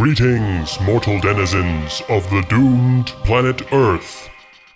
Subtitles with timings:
[0.00, 4.30] Greetings, mortal denizens of the doomed planet Earth.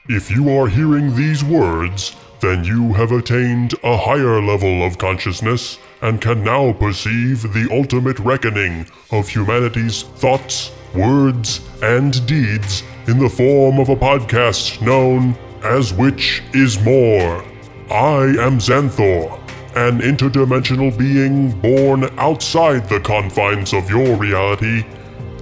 [0.07, 5.79] If you are hearing these words, then you have attained a higher level of consciousness
[6.03, 13.30] and can now perceive the ultimate reckoning of humanity's thoughts, words, and deeds in the
[13.30, 17.43] form of a podcast known as Which is More.
[17.91, 19.41] I am Xanthor,
[19.75, 24.84] an interdimensional being born outside the confines of your reality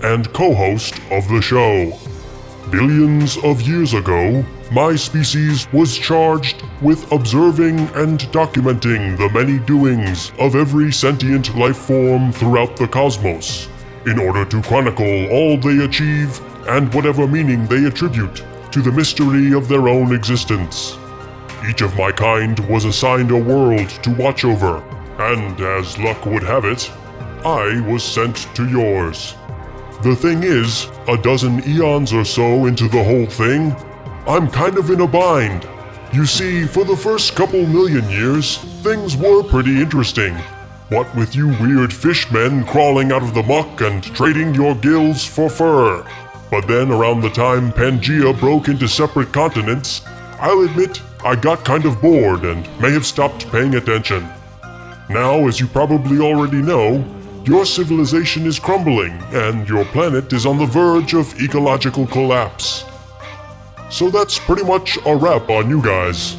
[0.02, 1.98] and co host of the show.
[2.70, 10.32] Billions of years ago, my species was charged with observing and documenting the many doings
[10.38, 13.68] of every sentient life form throughout the cosmos,
[14.06, 19.52] in order to chronicle all they achieve and whatever meaning they attribute to the mystery
[19.52, 20.96] of their own existence.
[21.68, 24.78] Each of my kind was assigned a world to watch over,
[25.18, 26.90] and as luck would have it,
[27.44, 29.34] I was sent to yours.
[30.02, 33.70] The thing is, a dozen eons or so into the whole thing,
[34.26, 35.64] I'm kind of in a bind.
[36.12, 40.34] You see, for the first couple million years, things were pretty interesting.
[40.88, 45.48] What with you weird fishmen crawling out of the muck and trading your gills for
[45.48, 46.04] fur.
[46.50, 50.02] But then, around the time Pangea broke into separate continents,
[50.40, 54.28] I'll admit I got kind of bored and may have stopped paying attention.
[55.08, 57.04] Now, as you probably already know,
[57.44, 62.84] your civilization is crumbling and your planet is on the verge of ecological collapse.
[63.90, 66.36] So that's pretty much a wrap on you guys.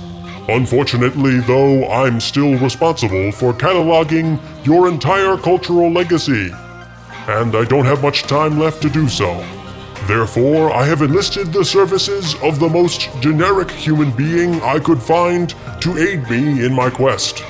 [0.47, 6.51] Unfortunately, though, I'm still responsible for cataloging your entire cultural legacy,
[7.27, 9.45] and I don't have much time left to do so.
[10.07, 15.53] Therefore, I have enlisted the services of the most generic human being I could find
[15.81, 17.41] to aid me in my quest.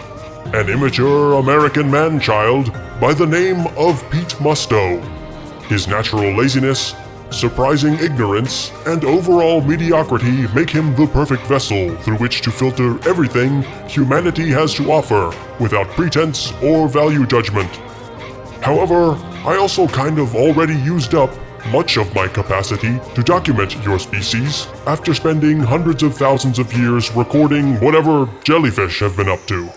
[0.54, 5.02] An immature American man child by the name of Pete Musto.
[5.68, 6.94] His natural laziness,
[7.32, 13.64] surprising ignorance, and overall mediocrity make him the perfect vessel through which to filter everything
[13.88, 17.70] humanity has to offer without pretense or value judgment.
[18.62, 19.16] However,
[19.46, 21.32] I also kind of already used up
[21.72, 27.12] much of my capacity to document your species after spending hundreds of thousands of years
[27.16, 29.70] recording whatever jellyfish have been up to.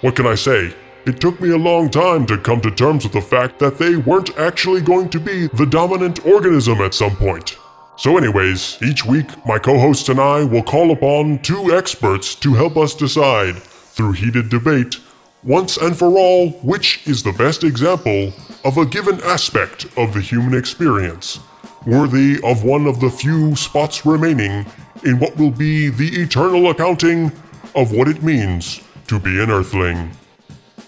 [0.00, 0.74] What can I say?
[1.10, 3.96] It took me a long time to come to terms with the fact that they
[3.96, 7.58] weren't actually going to be the dominant organism at some point.
[7.96, 12.54] So, anyways, each week my co hosts and I will call upon two experts to
[12.54, 14.98] help us decide, through heated debate,
[15.42, 18.32] once and for all, which is the best example
[18.64, 21.40] of a given aspect of the human experience,
[21.88, 24.64] worthy of one of the few spots remaining
[25.04, 27.32] in what will be the eternal accounting
[27.74, 30.12] of what it means to be an Earthling.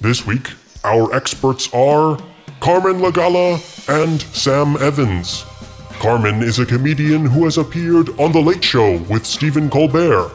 [0.03, 0.49] This week,
[0.83, 2.19] our experts are
[2.59, 3.55] Carmen Lagala
[3.89, 5.45] and Sam Evans.
[6.01, 10.33] Carmen is a comedian who has appeared on The Late Show with Stephen Colbert,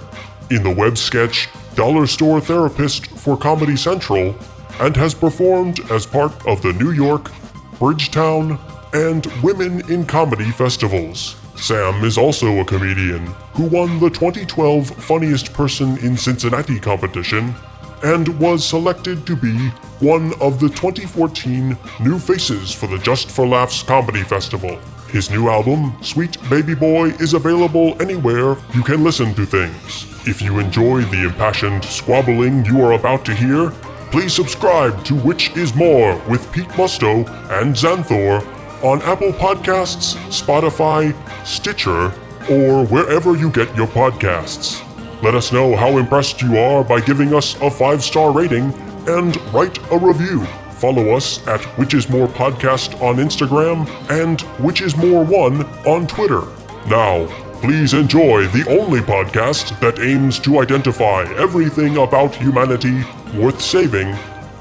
[0.51, 4.37] in the web sketch Dollar Store Therapist for Comedy Central,
[4.79, 7.29] and has performed as part of the New York,
[7.77, 8.57] Bridgetown,
[8.93, 11.35] and Women in Comedy festivals.
[11.57, 13.25] Sam is also a comedian
[13.55, 17.53] who won the 2012 Funniest Person in Cincinnati competition
[18.03, 19.55] and was selected to be
[19.99, 24.77] one of the 2014 New Faces for the Just for Laughs Comedy Festival.
[25.09, 30.05] His new album, Sweet Baby Boy, is available anywhere you can listen to things.
[30.27, 33.71] If you enjoy the impassioned squabbling you are about to hear,
[34.11, 37.27] please subscribe to Which Is More with Pete Musto
[37.61, 38.45] and Xanthor
[38.83, 41.15] on Apple Podcasts, Spotify,
[41.45, 42.13] Stitcher,
[42.51, 44.86] or wherever you get your podcasts.
[45.23, 48.71] Let us know how impressed you are by giving us a five star rating
[49.07, 50.45] and write a review.
[50.73, 56.05] Follow us at Which Is More Podcast on Instagram and Which Is More One on
[56.05, 56.41] Twitter.
[56.87, 57.25] Now,
[57.61, 64.09] please enjoy the only podcast that aims to identify everything about humanity worth saving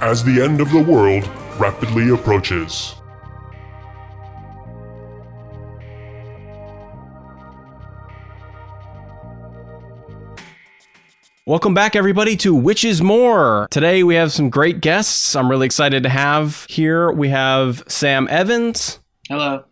[0.00, 1.28] as the end of the world
[1.58, 2.94] rapidly approaches.
[11.48, 13.68] Welcome back, everybody, to Which is More.
[13.70, 15.36] Today we have some great guests.
[15.36, 17.12] I'm really excited to have here.
[17.12, 18.98] We have Sam Evans
[19.28, 19.62] Hello.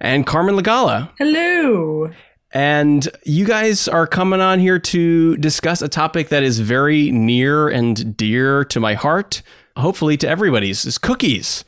[0.00, 1.10] and Carmen Lagala.
[1.18, 2.08] Hello.
[2.52, 7.68] And you guys are coming on here to discuss a topic that is very near
[7.68, 9.42] and dear to my heart,
[9.76, 11.64] hopefully to everybody's, is cookies.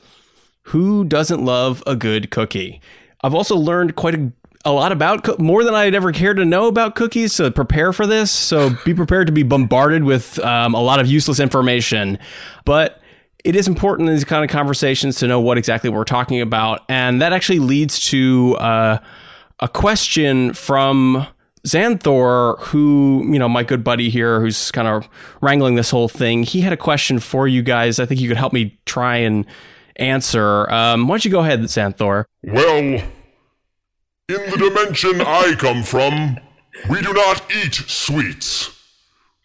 [0.67, 2.81] Who doesn't love a good cookie?
[3.23, 4.33] I've also learned quite a,
[4.65, 8.07] a lot about more than I'd ever cared to know about cookies to prepare for
[8.07, 8.31] this.
[8.31, 12.19] So be prepared to be bombarded with um, a lot of useless information.
[12.65, 13.01] But
[13.45, 16.81] it is important in these kind of conversations to know what exactly we're talking about.
[16.89, 18.99] And that actually leads to uh,
[19.61, 21.27] a question from
[21.67, 25.09] Xanthor, who, you know, my good buddy here, who's kind of
[25.43, 27.99] wrangling this whole thing, he had a question for you guys.
[27.99, 29.47] I think you could help me try and
[29.97, 30.71] answer.
[30.71, 32.25] Um, why don't you go ahead, Xanthor?
[32.43, 33.03] Well,
[34.29, 36.39] in the dimension I come from,
[36.89, 38.71] we do not eat sweets.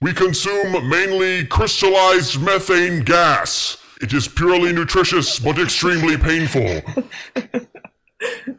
[0.01, 3.77] We consume mainly crystallized methane gas.
[4.01, 6.81] It is purely nutritious but extremely painful.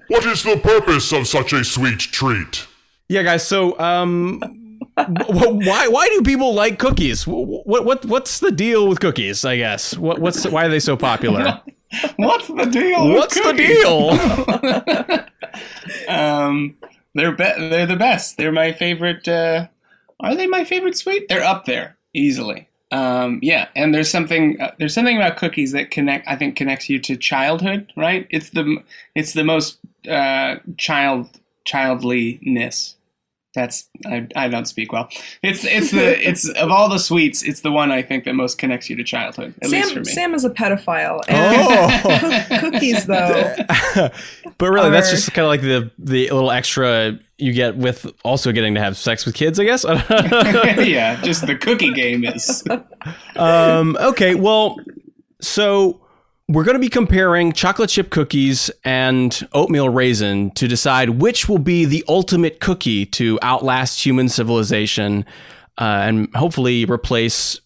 [0.09, 2.67] what is the purpose of such a sweet treat?
[3.09, 3.47] Yeah, guys.
[3.49, 4.41] So, um,
[4.97, 7.27] why why do people like cookies?
[7.27, 9.47] What what what's the deal with cookies?
[9.47, 11.63] I guess what what's why are they so popular?
[12.17, 13.09] What's the deal?
[13.09, 15.27] What's the deal?
[16.09, 16.77] Um,
[17.15, 18.37] they're be- they're the best.
[18.37, 19.27] They're my favorite.
[19.27, 19.67] Uh,
[20.21, 21.29] are they my favorite sweet?
[21.29, 22.69] They're up there easily.
[22.93, 26.29] Um, yeah, and there's something uh, there's something about cookies that connect.
[26.29, 27.93] I think connects you to childhood.
[27.97, 28.27] Right?
[28.31, 28.83] It's the
[29.15, 29.79] it's the most
[30.09, 32.95] uh, child childliness.
[33.55, 35.09] That's I, I don't speak well.
[35.43, 38.59] It's it's the it's of all the sweets, it's the one I think that most
[38.59, 39.55] connects you to childhood.
[39.61, 40.13] At least for Sam, me.
[40.13, 41.21] Sam is a pedophile.
[41.27, 42.51] And oh.
[42.61, 43.57] cook- cookies, though.
[44.59, 48.53] but really, that's just kind of like the the little extra you get with also
[48.53, 49.59] getting to have sex with kids.
[49.59, 49.85] I guess.
[49.85, 52.63] yeah, just the cookie game is.
[53.35, 54.77] um, okay, well,
[55.41, 56.01] so
[56.51, 61.59] we're going to be comparing chocolate chip cookies and oatmeal raisin to decide which will
[61.59, 65.25] be the ultimate cookie to outlast human civilization
[65.79, 67.61] uh, and hopefully replace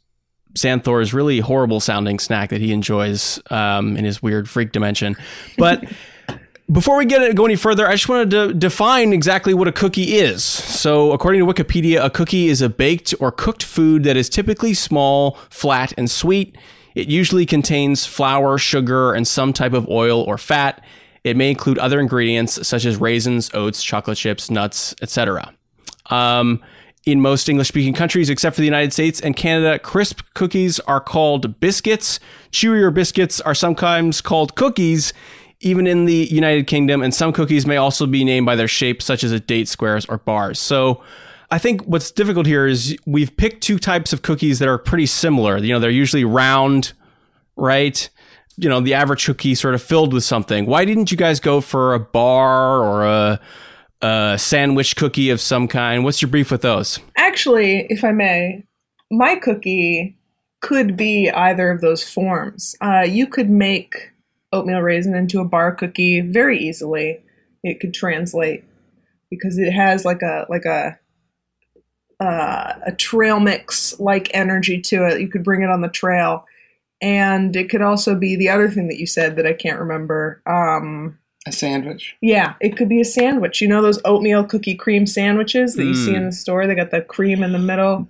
[0.55, 5.17] Xanthor's really horrible sounding snack that he enjoys um, in his weird freak dimension.
[5.57, 5.91] But
[6.71, 9.73] before we get it, go any further, I just wanted to define exactly what a
[9.73, 10.45] cookie is.
[10.45, 14.75] So, according to Wikipedia, a cookie is a baked or cooked food that is typically
[14.75, 16.57] small, flat, and sweet.
[16.95, 20.83] It usually contains flour, sugar, and some type of oil or fat.
[21.25, 25.53] It may include other ingredients such as raisins, oats, chocolate chips, nuts, etc.
[26.11, 26.63] Um,
[27.07, 31.01] in most English speaking countries, except for the United States and Canada, crisp cookies are
[31.01, 32.21] called biscuits.
[32.51, 35.13] Chewier biscuits are sometimes called cookies,
[35.61, 37.03] even in the United Kingdom.
[37.03, 40.07] And some cookies may also be named by their shape, such as a date squares
[40.07, 40.59] or bars.
[40.59, 41.03] So
[41.55, 45.07] I think what's difficult here is we've picked two types of cookies that are pretty
[45.07, 45.57] similar.
[45.59, 46.95] You know, they're usually round,
[47.55, 48.11] right?
[48.57, 50.67] You know, the average cookie sort of filled with something.
[50.67, 53.41] Why didn't you guys go for a bar or a,
[54.03, 56.03] a sandwich cookie of some kind?
[56.03, 56.99] What's your brief with those?
[57.17, 58.65] Actually, if I may,
[59.13, 60.19] my cookie
[60.61, 62.75] could be either of those forms.
[62.81, 64.11] Uh, you could make
[64.53, 67.23] oatmeal raisin into a bar cookie very easily.
[67.63, 68.65] It could translate
[69.31, 70.99] because it has like a like a
[72.25, 75.21] uh, a trail mix like energy to it.
[75.21, 76.45] You could bring it on the trail,
[77.01, 80.43] and it could also be the other thing that you said that I can't remember.
[80.47, 82.17] Um, A sandwich.
[82.21, 83.61] yeah, it could be a sandwich.
[83.61, 86.17] You know those oatmeal cookie cream sandwiches that you see Mm.
[86.17, 86.67] in the store?
[86.67, 88.09] They got the cream in the middle.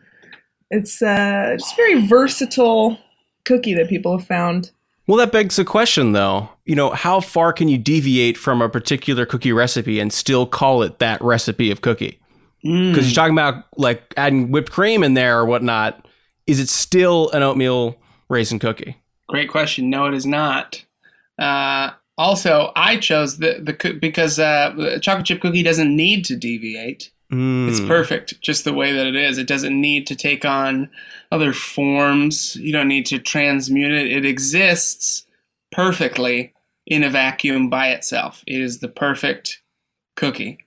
[0.70, 2.98] It's uh just very versatile
[3.44, 4.70] cookie that people have found.
[5.06, 6.48] Well, that begs the question, though.
[6.64, 10.82] You know, how far can you deviate from a particular cookie recipe and still call
[10.82, 12.18] it that recipe of cookie?
[12.64, 16.08] Because you're talking about like adding whipped cream in there or whatnot.
[16.46, 17.96] Is it still an oatmeal
[18.30, 18.96] raisin cookie?
[19.28, 19.90] Great question.
[19.90, 20.82] No, it is not.
[21.38, 27.10] Uh, also, I chose the the because uh, chocolate chip cookie doesn't need to deviate.
[27.30, 27.88] It's Mm.
[27.88, 29.38] perfect just the way that it is.
[29.38, 30.88] It doesn't need to take on
[31.32, 32.54] other forms.
[32.56, 34.06] You don't need to transmute it.
[34.12, 35.24] It exists
[35.72, 36.52] perfectly
[36.86, 38.44] in a vacuum by itself.
[38.46, 39.62] It is the perfect
[40.16, 40.58] cookie.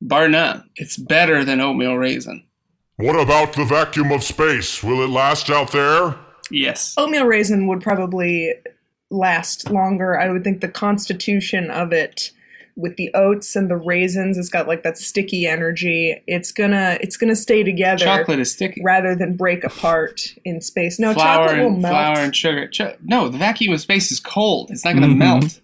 [0.00, 0.68] Bar none.
[0.76, 2.44] It's better than oatmeal raisin.
[2.96, 4.82] What about the vacuum of space?
[4.82, 6.14] Will it last out there?
[6.50, 6.94] Yes.
[6.96, 8.54] Oatmeal raisin would probably
[9.10, 10.18] last longer.
[10.18, 12.30] I would think the constitution of it
[12.78, 16.22] with the oats and the raisins, it's got like that sticky energy.
[16.26, 18.82] It's gonna it's gonna stay together Chocolate is sticky.
[18.84, 20.98] rather than break apart in space.
[20.98, 21.92] No, flour chocolate will and melt.
[21.92, 22.68] flour and sugar.
[22.68, 24.70] Cho- no, the vacuum of space is cold.
[24.70, 25.18] It's not going to Mhm.
[25.18, 25.60] melt.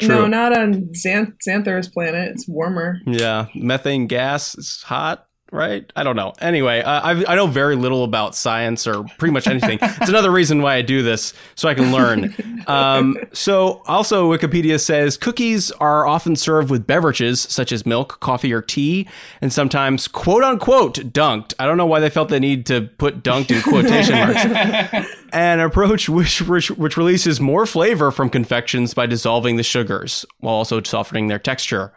[0.00, 0.08] True.
[0.08, 2.30] No, not on Xanth- Xanthor's planet.
[2.32, 2.98] It's warmer.
[3.06, 5.90] Yeah, methane gas is hot, right?
[5.96, 6.32] I don't know.
[6.40, 9.78] Anyway, uh, I I know very little about science or pretty much anything.
[9.82, 12.34] it's another reason why I do this so I can learn.
[12.68, 18.52] Um, so also Wikipedia says cookies are often served with beverages such as milk, coffee,
[18.52, 19.08] or tea,
[19.40, 21.54] and sometimes quote unquote dunked.
[21.58, 24.14] I don't know why they felt the need to put dunked in quotation
[24.92, 25.08] marks.
[25.32, 30.54] An approach which, which which releases more flavor from confections by dissolving the sugars while
[30.54, 31.94] also softening their texture.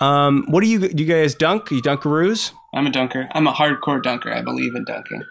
[0.00, 1.02] Um, what do you do?
[1.02, 1.70] You guys dunk?
[1.70, 2.52] You dunkaroos?
[2.76, 3.26] I'm a dunker.
[3.32, 4.30] I'm a hardcore dunker.
[4.30, 5.24] I believe in dunking.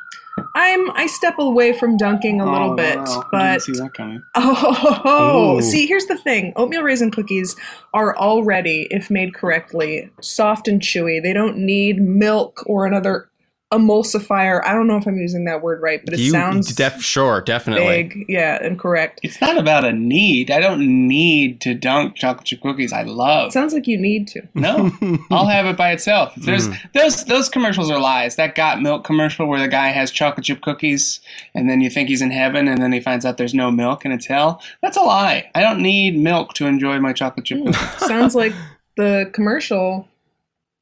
[0.56, 3.20] I'm I step away from dunking a oh, little Oh, bit, wow.
[3.22, 4.24] I but didn't see that coming.
[4.36, 5.62] Oh, Ooh.
[5.62, 6.54] see, here's the thing.
[6.56, 7.56] Oatmeal raisin cookies
[7.94, 11.22] are already, if made correctly, soft and chewy.
[11.22, 13.30] They don't need milk or another
[13.78, 14.62] emulsifier.
[14.64, 17.42] I don't know if I'm using that word right, but it you sounds def sure,
[17.42, 18.04] definitely.
[18.04, 18.26] big.
[18.28, 19.20] Yeah, and correct.
[19.24, 20.52] It's not about a need.
[20.52, 22.94] I don't need to dunk chocolate chip cookies.
[22.94, 23.48] I love.
[23.48, 24.48] It sounds like you need to.
[24.54, 24.92] No,
[25.32, 26.38] I'll have it by itself.
[26.38, 26.78] If there's mm.
[26.94, 28.36] those those commercials are lies.
[28.36, 31.20] That got milk commercial where the guy has chocolate chip cookies
[31.54, 34.06] and then you think he's in heaven and then he finds out there's no milk
[34.06, 34.62] and it's hell.
[34.82, 35.50] That's a lie.
[35.56, 37.72] I don't need milk to enjoy my chocolate chip hmm.
[37.72, 38.08] cookies.
[38.08, 38.54] Sounds like
[38.98, 40.08] the commercial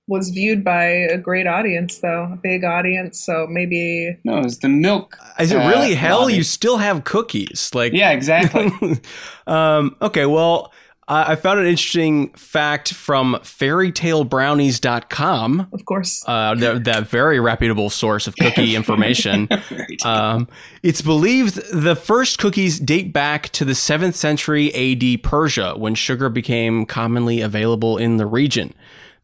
[0.08, 3.20] was viewed by a great audience, though, a big audience.
[3.20, 5.18] So maybe No, it's the milk.
[5.40, 6.22] Is it uh, really hell?
[6.22, 6.36] lobby.
[6.36, 7.72] You still have cookies.
[7.74, 8.72] Like Yeah, exactly.
[9.48, 10.72] um, okay, well,
[11.08, 16.24] I I found an interesting fact from fairytalebrownies.com, of course.
[16.28, 19.48] uh, that, that very reputable source of cookie information.
[20.06, 20.48] Um,
[20.82, 26.30] it's believed the first cookies date back to the 7th century AD Persia when sugar
[26.30, 28.74] became commonly available in the region.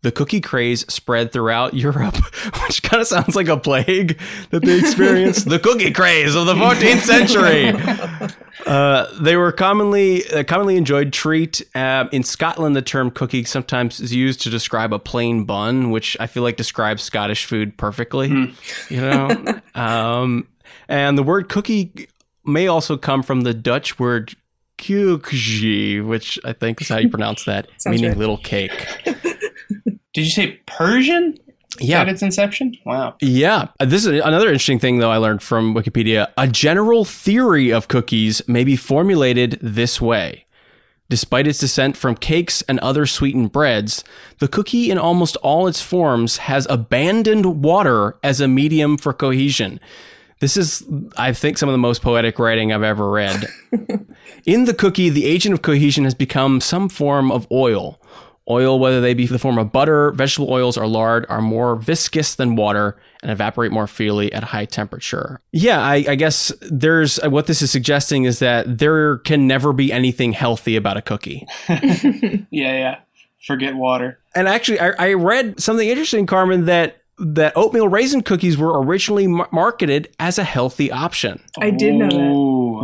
[0.02, 2.16] The cookie craze spread throughout Europe,
[2.64, 4.20] which kind of sounds like a plague
[4.52, 5.50] that they experienced.
[5.50, 8.36] the cookie craze of the 14th century.
[8.66, 11.62] Uh, they were commonly a commonly enjoyed treat.
[11.74, 16.18] Uh, in Scotland, the term cookie sometimes is used to describe a plain bun, which
[16.20, 18.54] I feel like describes Scottish food perfectly.
[18.90, 20.48] You know, um,
[20.90, 22.10] and the word cookie
[22.46, 24.36] may also come from the Dutch word
[24.78, 28.18] koekje, which I think is how you pronounce that, meaning right.
[28.18, 28.88] little cake.
[30.20, 31.40] Did you say Persian
[31.80, 32.76] Yeah, at its inception?
[32.86, 33.16] Wow.
[33.22, 33.70] Yeah.
[33.80, 36.28] Uh, This is another interesting thing, though, I learned from Wikipedia.
[36.38, 40.46] A general theory of cookies may be formulated this way.
[41.08, 44.04] Despite its descent from cakes and other sweetened breads,
[44.40, 49.80] the cookie in almost all its forms has abandoned water as a medium for cohesion.
[50.42, 50.84] This is,
[51.18, 53.48] I think, some of the most poetic writing I've ever read.
[54.46, 58.00] In the cookie, the agent of cohesion has become some form of oil.
[58.50, 62.36] Oil, whether they be the form of butter, vegetable oils, or lard, are more viscous
[62.36, 65.42] than water and evaporate more freely at high temperature.
[65.52, 69.74] Yeah, I, I guess there's uh, what this is suggesting is that there can never
[69.74, 71.46] be anything healthy about a cookie.
[71.70, 73.00] Yeah, yeah.
[73.46, 74.20] Forget water.
[74.36, 79.28] And actually, I, I read something interesting, Carmen, that that oatmeal raisin cookies were originally
[79.28, 81.42] mar- marketed as a healthy option.
[81.58, 81.62] Oh.
[81.62, 82.16] I did know that.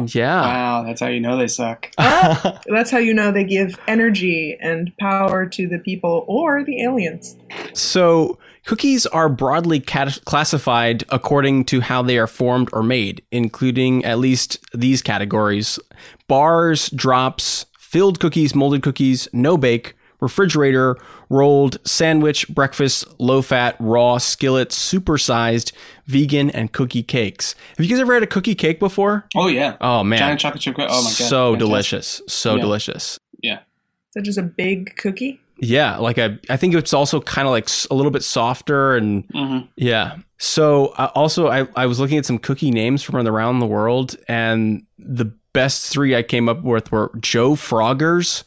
[0.02, 0.08] Ooh.
[0.12, 0.42] Yeah.
[0.42, 1.92] Wow, that's how you know they suck.
[1.98, 7.36] That's how you know they give energy and power to the people or the aliens.
[7.74, 14.04] So, cookies are broadly cat- classified according to how they are formed or made, including
[14.06, 15.80] at least these categories
[16.28, 20.98] bars, drops, filled cookies, molded cookies, no bake, refrigerator,
[21.30, 25.72] rolled, sandwich, breakfast, low fat, raw, skillet, supersized,
[26.06, 27.56] vegan, and cookie cakes.
[27.78, 29.28] Have you guys ever had a cookie cake before?
[29.36, 29.78] Oh yeah.
[29.82, 30.20] Oh, man.
[30.20, 30.88] Giant chocolate chip cookie.
[30.90, 31.12] Oh my god.
[31.14, 31.60] so Fantastic.
[31.60, 32.22] delicious.
[32.28, 32.62] So Yeah.
[32.62, 33.20] delicious.
[33.42, 33.56] Yeah.
[33.60, 35.40] Is that just a big cookie?
[35.58, 39.24] Yeah, like a, I think it's also kind of like a little bit softer and
[39.34, 40.18] hmm Yeah.
[40.38, 44.18] So uh, also, I, I was looking at some cookie names from around the world,
[44.28, 48.44] and the best three I came up with were Joe Froggers,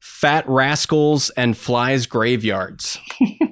[0.00, 2.98] Fat Rascals, and Flies Graveyards.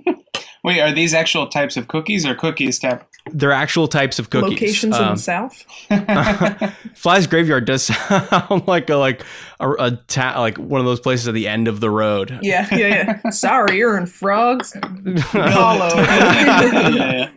[0.64, 3.04] Wait, are these actual types of cookies or cookies type?
[3.30, 4.50] They're actual types of cookies.
[4.52, 5.64] Locations in Um, the south?
[6.94, 9.22] Flies Graveyard does sound like a like
[9.60, 12.38] a, a ta- like one of those places at the end of the road.
[12.42, 13.30] Yeah, yeah, yeah.
[13.30, 14.74] Sorry, you're in frogs.
[15.32, 15.94] Hollow.
[15.96, 17.30] yeah, yeah.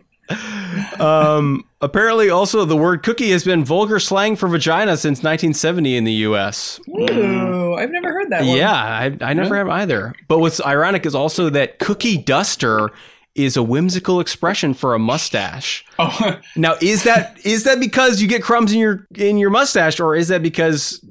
[1.00, 6.04] Um, apparently, also the word cookie has been vulgar slang for vagina since 1970 in
[6.04, 6.80] the U.S.
[6.88, 8.56] Ooh, I've never heard that one.
[8.56, 10.14] Yeah, I, I never have either.
[10.28, 12.90] But what's ironic is also that cookie duster
[13.34, 15.84] is a whimsical expression for a mustache.
[15.98, 20.00] Oh, Now, is that is that because you get crumbs in your in your mustache,
[20.00, 21.04] or is that because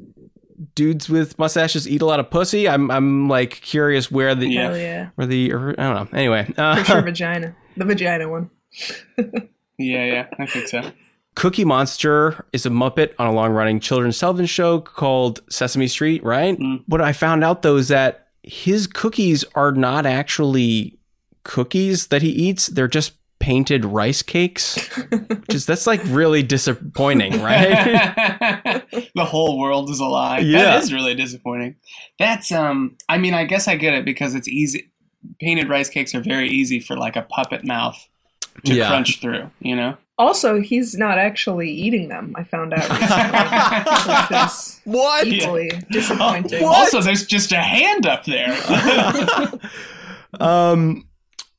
[0.76, 2.68] dudes with mustaches eat a lot of pussy?
[2.68, 5.10] I'm I'm like curious where the Yeah.
[5.16, 6.08] Where the I don't know.
[6.14, 7.56] Anyway, uh, For sure, vagina.
[7.78, 8.50] The vagina one.
[9.18, 10.28] yeah, yeah.
[10.40, 10.92] I think so.
[11.36, 16.24] Cookie Monster is a Muppet on a long running children's television show called Sesame Street,
[16.24, 16.58] right?
[16.58, 16.84] Mm.
[16.88, 20.98] What I found out though is that his cookies are not actually
[21.44, 24.78] cookies that he eats, they're just painted rice cakes.
[25.10, 28.84] Which is that's like really disappointing, right?
[29.16, 30.40] the whole world is a lie.
[30.40, 30.64] Yeah.
[30.64, 31.76] That is really disappointing.
[32.18, 34.92] That's um I mean I guess I get it because it's easy
[35.40, 38.08] painted rice cakes are very easy for like a puppet mouth
[38.66, 38.88] to Yeah.
[38.90, 39.98] crunch through, you know?
[40.20, 42.34] Also, he's not actually eating them.
[42.36, 44.48] I found out recently,
[44.86, 45.28] what?
[45.28, 46.64] equally disappointing.
[46.64, 46.76] What?
[46.78, 48.58] Also there's just a hand up there.
[50.42, 51.07] Um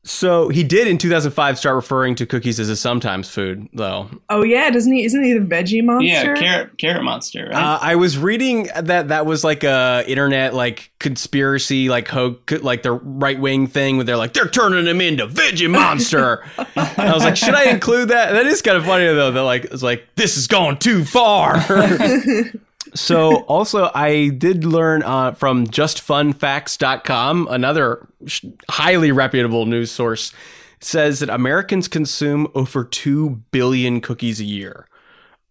[0.08, 4.08] So he did in 2005 start referring to cookies as a sometimes food, though.
[4.30, 5.04] Oh yeah, doesn't he?
[5.04, 6.08] Isn't he the veggie monster?
[6.08, 7.54] Yeah, carrot carrot monster, right?
[7.54, 12.82] Uh, I was reading that that was like a internet like conspiracy, like ho- like
[12.82, 16.42] the right wing thing where they're like they're turning him into Veggie Monster.
[16.56, 16.66] and
[16.98, 18.32] I was like, should I include that?
[18.32, 19.30] That is kind of funny though.
[19.30, 21.56] That like it's like this is going too far.
[22.94, 30.32] so also I did learn uh, from justfunfacts.com, another sh- highly reputable news source,
[30.80, 34.86] says that Americans consume over 2 billion cookies a year.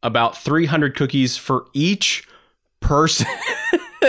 [0.04, 2.28] About 300 cookies for each
[2.80, 3.28] person.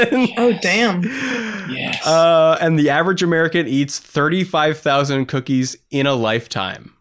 [0.00, 1.02] Oh damn!
[1.02, 2.06] yes.
[2.06, 6.94] Uh, and the average American eats 35,000 cookies in a lifetime.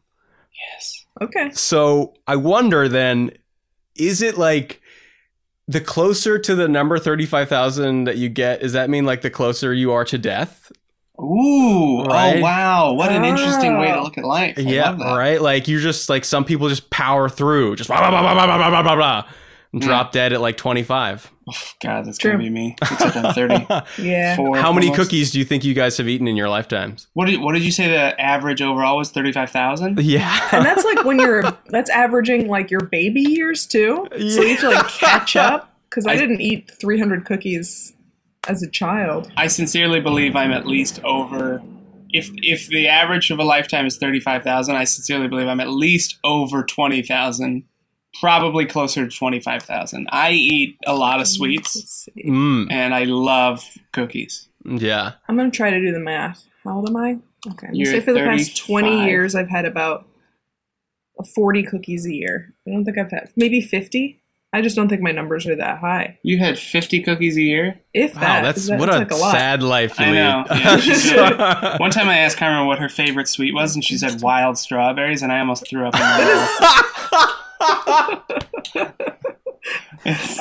[0.74, 1.06] yes.
[1.22, 1.52] Okay.
[1.52, 3.32] So I wonder then,
[3.98, 4.82] is it like
[5.68, 9.74] the closer to the number 35,000 that you get, does that mean like the closer
[9.74, 10.72] you are to death?
[11.20, 12.02] Ooh.
[12.02, 12.38] Oh, right?
[12.38, 12.94] Oh wow.
[12.94, 14.04] What an interesting way to Oh.
[14.04, 14.56] look at life.
[14.58, 15.16] I yeah, love that.
[15.18, 15.42] right?
[15.42, 18.58] Like you're just like some people just power through, just blah, blah, blah, blah, blah,
[18.58, 19.28] blah, blah, blah, blah, and
[19.76, 19.82] Mm.
[19.82, 21.32] drop dead at like 25.
[21.84, 22.32] God, that's True.
[22.32, 22.76] gonna be me.
[22.82, 23.68] Except I'm 30.
[24.02, 24.36] Yeah.
[24.36, 25.02] Four, How many almost.
[25.10, 27.08] cookies do you think you guys have eaten in your lifetimes?
[27.14, 27.90] What did What did you say?
[27.90, 30.00] The average overall was thirty five thousand.
[30.04, 30.48] Yeah.
[30.52, 34.08] And that's like when you're that's averaging like your baby years too.
[34.12, 37.94] So you have to like catch up because I, I- didn't eat 300 cookies
[38.48, 39.30] as a child.
[39.36, 41.62] I sincerely believe I'm at least over.
[42.10, 45.60] If if the average of a lifetime is thirty five thousand, I sincerely believe I'm
[45.60, 47.66] at least over twenty thousand.
[48.20, 50.08] Probably closer to twenty five thousand.
[50.12, 54.48] I eat a lot of sweets, Mm, and I love cookies.
[54.66, 55.14] yeah.
[55.28, 56.44] I'm gonna try to do the math.
[56.64, 57.10] How old am I?
[57.12, 57.18] Okay.
[57.46, 60.08] I'm gonna You're say for the past 20 years, I've had about
[61.36, 62.54] 40 cookies a year.
[62.68, 64.22] I don't think I've had maybe 50.
[64.54, 66.18] I just don't think my numbers are that high.
[66.24, 67.80] You had fifty cookies a year.
[67.94, 70.46] If Wow, that, that's that- what that's a, like a sad life you I know,
[70.50, 71.06] lead.
[71.06, 71.78] yeah.
[71.80, 75.22] One time I asked Carmen what her favorite sweet was, and she said wild strawberries,
[75.22, 75.94] and I almost threw up.
[75.96, 76.18] In my
[77.12, 77.34] mouth.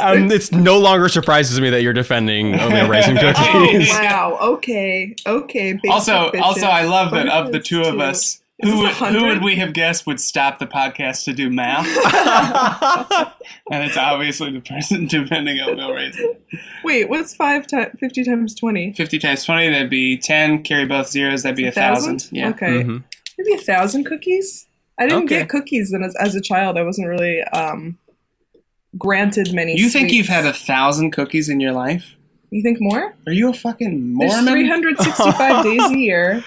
[0.00, 3.88] um, it's no longer surprises me that you're defending oatmeal raisin Oh cookies.
[3.92, 4.38] wow!
[4.40, 5.80] Okay, okay.
[5.88, 6.40] also, bitches.
[6.40, 9.42] also, I love that of the two of us, Is who would, a who would
[9.42, 11.86] we have guessed would stop the podcast to do math?
[13.70, 16.36] and it's obviously the person defending oatmeal raisin.
[16.84, 18.92] Wait, what's five times fifty times twenty?
[18.92, 20.62] Fifty times twenty, that'd be ten.
[20.62, 22.28] Carry both zeros, that'd be a thousand.
[22.30, 22.50] Yeah.
[22.50, 22.82] Okay.
[22.82, 23.02] Mhm.
[23.38, 24.65] Maybe a thousand cookies.
[24.98, 25.40] I didn't Okay.
[25.40, 26.78] get cookies then as, as a child.
[26.78, 27.98] I wasn't really um,
[28.96, 29.76] granted many.
[29.76, 32.14] You think you've had a thousand cookies in your life?
[32.50, 33.14] You think more?
[33.26, 34.44] Are you a fucking Mormon?
[34.44, 36.44] There's 365 days a year.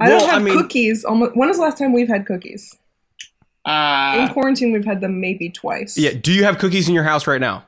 [0.00, 1.04] I Well, don't I have mean- cookies.
[1.04, 1.36] Almost.
[1.36, 2.76] When was the last time we've had cookies?
[3.66, 5.96] In Uh, quarantine, we've had them maybe twice.
[5.96, 6.10] Yeah.
[6.20, 7.64] Do you have cookies in your house right now?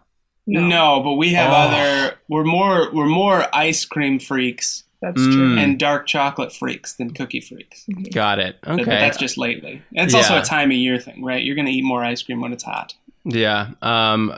[0.46, 1.00] no.
[1.02, 1.56] but we have Oh.
[1.56, 2.16] other.
[2.28, 2.88] We're more.
[2.94, 5.32] We're more ice cream freaks that's Mm.
[5.32, 5.58] true.
[5.58, 7.86] and dark chocolate freaks than cookie freaks.
[8.12, 8.58] Got it.
[8.66, 8.76] Okay.
[8.84, 9.82] But that's just lately.
[9.92, 11.42] It's also a time of year thing, right?
[11.42, 12.94] You're going to eat more ice cream when it's hot.
[13.24, 13.68] yeah.
[13.82, 14.36] Um,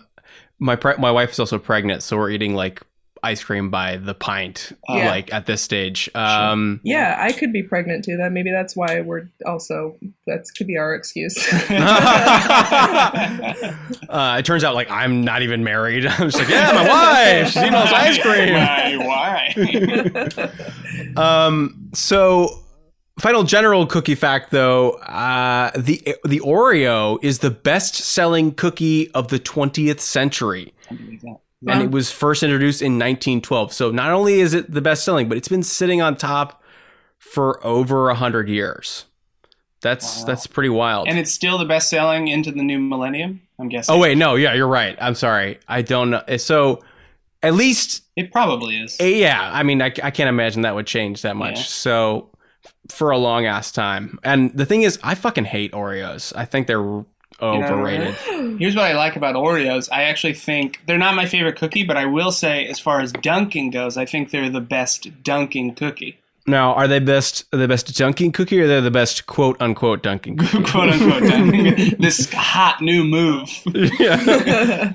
[0.61, 2.83] my pre- my wife is also pregnant, so we're eating like
[3.23, 5.11] ice cream by the pint, Yeah.
[5.11, 6.09] like at this stage.
[6.15, 8.17] Um, Yeah, I could be pregnant too.
[8.17, 11.37] That maybe that's why we're also that could be our excuse.
[14.09, 16.07] uh, it turns out like I'm not even married.
[16.09, 17.47] I'm just like, yeah, my wife.
[17.49, 18.55] She's eating all this ice cream.
[18.55, 18.97] Why?
[21.15, 21.15] Why?
[21.17, 22.49] Um, so
[23.19, 29.29] final general cookie fact though, uh, the the Oreo is the best selling cookie of
[29.29, 30.73] the 20th century.
[31.67, 33.73] And it was first introduced in 1912.
[33.73, 36.63] So not only is it the best selling, but it's been sitting on top
[37.19, 39.07] for over a hundred years.
[39.81, 40.25] That's Wow.
[40.27, 41.09] that's pretty wild.
[41.09, 43.95] and it's still the best selling into the new millennium, I'm guessing.
[43.95, 44.97] oh wait, no, yeah, you're right.
[45.01, 45.59] I'm sorry.
[45.69, 46.23] I don't know.
[46.37, 46.83] So
[47.43, 48.97] at least It probably is.
[49.01, 51.57] Uh, Yeah, I mean, I, I can't imagine that would change that much.
[51.57, 51.63] Yeah.
[51.63, 52.31] So,
[52.91, 56.33] for a long ass time, and the thing is, I fucking hate Oreos.
[56.35, 57.05] I think they're
[57.41, 58.15] overrated.
[58.59, 59.89] Here's what I like about Oreos.
[59.93, 63.13] I actually think they're not my favorite cookie, but I will say, as far as
[63.13, 66.19] dunking goes, I think they're the best dunking cookie.
[66.49, 70.39] Now, are they best the best dunking cookie, or they're the best quote unquote dunking
[70.39, 70.65] cookie?
[70.65, 71.97] "Quote unquote." dunking.
[71.99, 73.51] this hot new move.
[74.01, 74.95] yeah.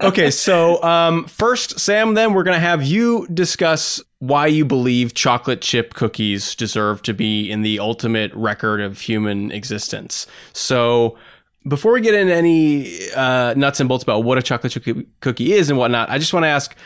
[0.00, 5.60] okay, so um, first, Sam, then we're gonna have you discuss why you believe chocolate
[5.60, 10.26] chip cookies deserve to be in the ultimate record of human existence.
[10.52, 11.18] So.
[11.66, 15.06] Before we get into any uh, nuts and bolts about what a chocolate chip cookie-
[15.20, 16.76] cookie is and whatnot, I just want to ask,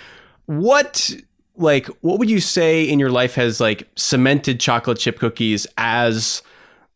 [0.47, 1.15] what
[1.57, 6.43] like what would you say in your life has like cemented chocolate chip cookies as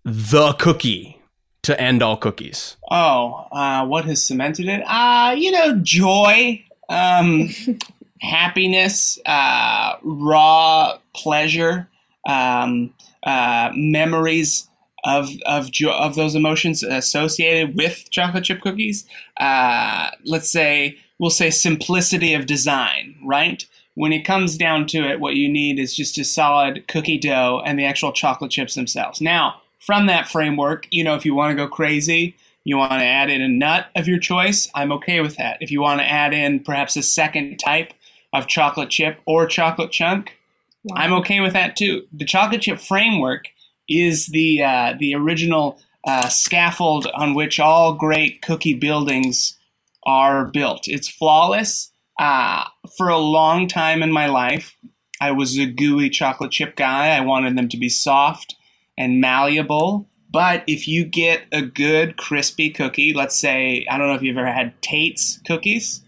[0.05, 1.21] the cookie
[1.63, 2.77] to end all cookies?
[2.91, 4.83] Oh, uh, what has cemented it?
[4.87, 7.49] Uh, you know, joy, um,
[8.21, 11.89] happiness, uh, raw pleasure,
[12.27, 12.93] um,
[13.23, 14.69] uh, memories
[15.05, 19.07] of of jo- of those emotions associated with chocolate chip cookies.
[19.39, 23.67] Uh, let's say we'll say simplicity of design, right?
[23.95, 27.63] When it comes down to it, what you need is just a solid cookie dough
[27.65, 29.21] and the actual chocolate chips themselves.
[29.21, 33.05] Now, from that framework, you know, if you want to go crazy, you want to
[33.05, 35.59] add in a nut of your choice, I'm okay with that.
[35.61, 37.93] If you want to add in perhaps a second type
[38.33, 40.39] of chocolate chip or chocolate chunk,
[40.85, 40.97] wow.
[40.97, 42.07] I'm okay with that too.
[42.13, 43.49] The chocolate chip framework
[43.89, 49.59] is the uh, the original uh, scaffold on which all great cookie buildings
[50.05, 50.87] are built.
[50.89, 51.91] It's flawless.
[52.19, 52.65] Uh,
[52.97, 54.77] for a long time in my life,
[55.21, 57.09] I was a gooey chocolate chip guy.
[57.09, 58.55] I wanted them to be soft
[58.97, 60.07] and malleable.
[60.31, 64.37] But if you get a good crispy cookie, let's say I don't know if you've
[64.37, 66.03] ever had Tate's cookies,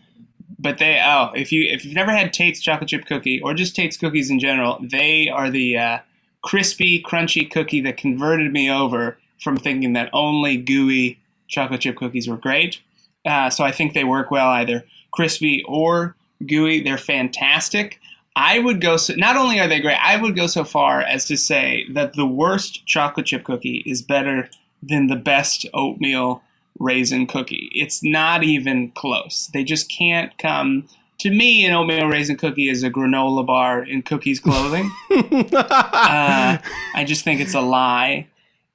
[0.58, 3.76] but they oh if you if you've never had Tate's chocolate chip cookie or just
[3.76, 5.98] Tate's cookies in general, they are the uh,
[6.46, 12.28] crispy, crunchy cookie that converted me over from thinking that only gooey chocolate chip cookies
[12.28, 12.80] were great.
[13.26, 16.14] Uh, so I think they work well either crispy or
[16.46, 16.82] gooey.
[16.82, 17.98] They're fantastic.
[18.37, 21.24] I would go so, not only are they great, I would go so far as
[21.26, 24.48] to say that the worst chocolate chip cookie is better
[24.80, 26.42] than the best oatmeal
[26.78, 27.70] raisin cookie.
[27.74, 29.50] It's not even close.
[29.52, 30.87] They just can't come.
[31.18, 34.90] To me, an oatmeal raisin cookie is a granola bar in cookies clothing.
[35.11, 36.59] uh,
[36.94, 38.29] I just think it's a lie.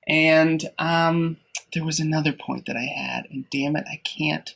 [0.07, 1.37] And um,
[1.73, 4.55] there was another point that I had, and damn it, I can't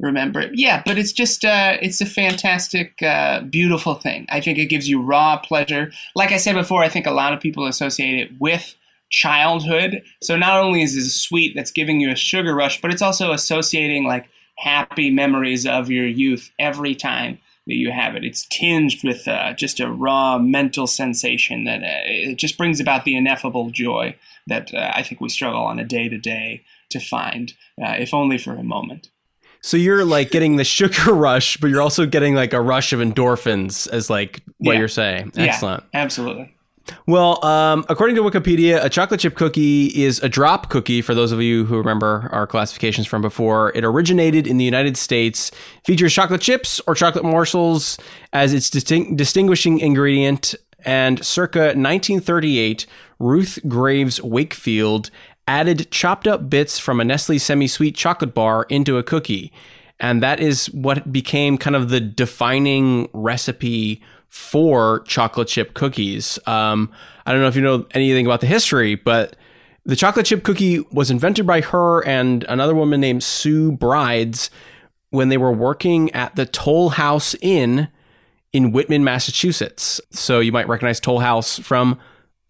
[0.00, 0.52] remember it.
[0.54, 4.26] Yeah, but it's just uh, it's a fantastic, uh, beautiful thing.
[4.28, 5.92] I think it gives you raw pleasure.
[6.14, 8.74] Like I said before, I think a lot of people associate it with
[9.10, 10.02] childhood.
[10.22, 13.02] So not only is it a sweet that's giving you a sugar rush, but it's
[13.02, 14.28] also associating like
[14.60, 18.24] happy memories of your youth every time that you have it.
[18.24, 23.04] It's tinged with uh, just a raw mental sensation that uh, it just brings about
[23.04, 27.00] the ineffable joy that uh, I think we struggle on a day to day to
[27.00, 29.08] find, uh, if only for a moment.
[29.62, 33.00] So you're like getting the sugar rush, but you're also getting like a rush of
[33.00, 34.78] endorphins, as like what yeah.
[34.78, 35.32] you're saying.
[35.36, 35.84] Excellent.
[35.94, 36.54] Yeah, absolutely.
[37.06, 41.02] Well, um, according to Wikipedia, a chocolate chip cookie is a drop cookie.
[41.02, 44.96] For those of you who remember our classifications from before, it originated in the United
[44.96, 45.50] States,
[45.84, 47.98] features chocolate chips or chocolate morsels
[48.32, 52.86] as its disting- distinguishing ingredient, and circa 1938,
[53.18, 55.10] Ruth Graves Wakefield
[55.46, 59.52] added chopped up bits from a Nestle semi sweet chocolate bar into a cookie.
[59.98, 66.38] And that is what became kind of the defining recipe for chocolate chip cookies.
[66.46, 66.90] Um,
[67.26, 69.36] I don't know if you know anything about the history, but
[69.84, 74.50] the chocolate chip cookie was invented by her and another woman named Sue Brides
[75.10, 77.88] when they were working at the Toll House Inn
[78.52, 80.00] in Whitman, Massachusetts.
[80.10, 81.98] So you might recognize Toll House from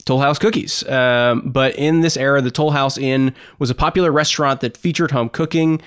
[0.05, 0.87] Toll House cookies.
[0.89, 5.13] Um, but in this era, the Toll House Inn was a popular restaurant that featured
[5.13, 5.81] home cooking.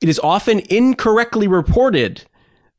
[0.00, 2.24] It is often incorrectly reported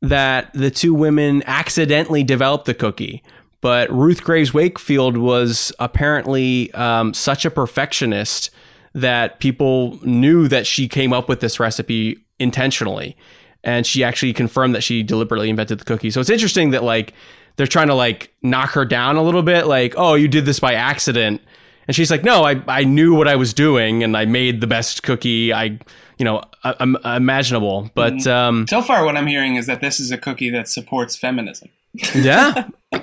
[0.02, 3.22] that the two women accidentally developed the cookie.
[3.60, 8.50] But Ruth Graves Wakefield was apparently um, such a perfectionist
[8.94, 13.16] that people knew that she came up with this recipe intentionally.
[13.62, 16.10] And she actually confirmed that she deliberately invented the cookie.
[16.10, 17.12] So it's interesting that, like,
[17.60, 20.58] they're trying to like knock her down a little bit like oh you did this
[20.58, 21.42] by accident
[21.86, 24.66] and she's like no i, I knew what i was doing and i made the
[24.66, 25.78] best cookie i
[26.18, 27.90] you know um, imaginable.
[27.94, 28.30] But mm-hmm.
[28.30, 31.70] um, so far what i'm hearing is that this is a cookie that supports feminism.
[32.14, 32.68] Yeah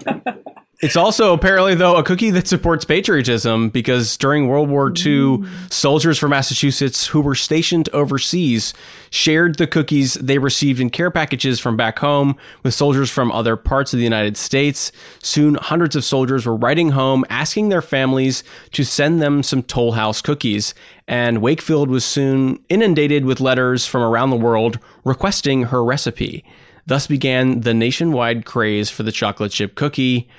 [0.79, 6.19] It's also apparently, though, a cookie that supports patriotism because during World War II, soldiers
[6.19, 8.75] from Massachusetts who were stationed overseas
[9.09, 13.55] shared the cookies they received in care packages from back home with soldiers from other
[13.55, 14.91] parts of the United States.
[15.23, 19.93] Soon, hundreds of soldiers were writing home asking their families to send them some Toll
[19.93, 20.75] House cookies.
[21.07, 26.45] And Wakefield was soon inundated with letters from around the world requesting her recipe.
[26.85, 30.29] Thus began the nationwide craze for the chocolate chip cookie.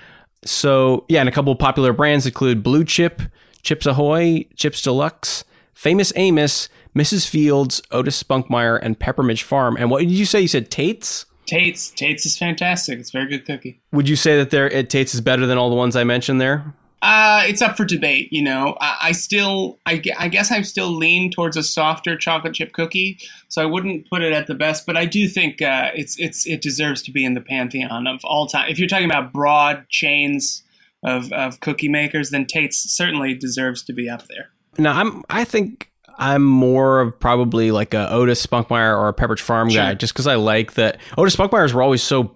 [0.44, 3.22] So, yeah, and a couple of popular brands include Blue Chip,
[3.62, 7.28] Chips Ahoy, Chips Deluxe, Famous Amos, Mrs.
[7.28, 9.76] Fields, Otis Spunkmeyer, and Pepperidge Farm.
[9.76, 10.40] And what did you say?
[10.40, 11.26] You said Tate's?
[11.46, 11.90] Tate's.
[11.90, 12.98] Tate's is fantastic.
[12.98, 13.80] It's a very good cookie.
[13.92, 16.40] Would you say that there at Tate's is better than all the ones I mentioned
[16.40, 16.74] there?
[17.00, 18.32] Uh, it's up for debate.
[18.32, 22.54] You know, I, I still, I, I, guess I'm still lean towards a softer chocolate
[22.54, 24.84] chip cookie, so I wouldn't put it at the best.
[24.84, 28.24] But I do think uh, it's, it's, it deserves to be in the pantheon of
[28.24, 28.68] all time.
[28.68, 30.64] If you're talking about broad chains
[31.04, 34.50] of, of cookie makers, then Tate's certainly deserves to be up there.
[34.76, 39.40] Now, I'm, I think I'm more of probably like a Otis Spunkmeyer or a Pepperidge
[39.40, 39.82] Farm sure.
[39.82, 42.34] guy, just because I like that Otis Spunkmeyers were always so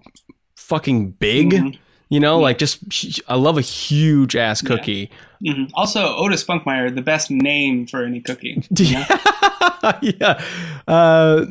[0.55, 1.51] fucking big.
[1.51, 1.79] Mm-hmm
[2.13, 2.79] You know, like just
[3.27, 5.09] I love a huge ass cookie.
[5.43, 5.71] Mhm.
[5.73, 8.63] Also, Otis Spunkmeyer, the best name for any cookie.
[10.01, 10.39] yeah.
[10.87, 11.45] Uh,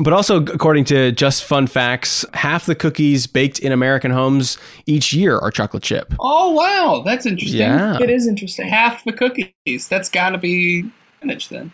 [0.00, 5.12] but also, according to Just Fun Facts, half the cookies baked in American homes each
[5.12, 6.14] year are chocolate chip.
[6.18, 7.60] Oh wow, that's interesting.
[7.60, 7.98] Yeah.
[8.00, 8.66] It is interesting.
[8.66, 9.88] half the cookies.
[9.88, 10.90] That's got to be
[11.22, 11.70] managed then.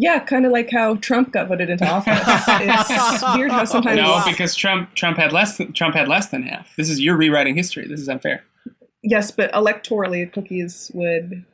[0.00, 2.18] Yeah, kind of like how Trump got voted into office.
[2.24, 6.42] it's weird how sometimes No, because Trump Trump had less than Trump had less than
[6.42, 6.74] half.
[6.76, 7.86] This is you're rewriting history.
[7.86, 8.42] This is unfair.
[9.02, 11.44] yes, but electorally, cookies would.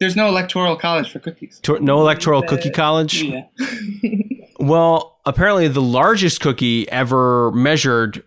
[0.00, 1.60] There's no electoral college for cookies.
[1.60, 3.22] To- No electoral cookie college.
[3.22, 3.44] Yeah.
[4.58, 8.22] Well, apparently, the largest cookie ever measured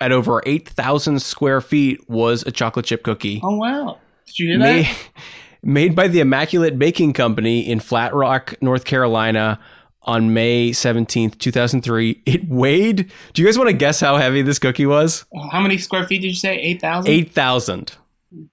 [0.00, 3.40] at over 8,000 square feet was a chocolate chip cookie.
[3.44, 3.98] Oh wow.
[4.26, 4.96] Did you hear made, that?
[5.64, 9.58] made by the Immaculate Baking Company in Flat Rock, North Carolina
[10.02, 12.22] on May 17th, 2003.
[12.26, 15.24] It weighed, do you guys want to guess how heavy this cookie was?
[15.50, 16.56] How many square feet did you say?
[16.56, 17.10] Eight thousand.
[17.10, 17.92] 8,000.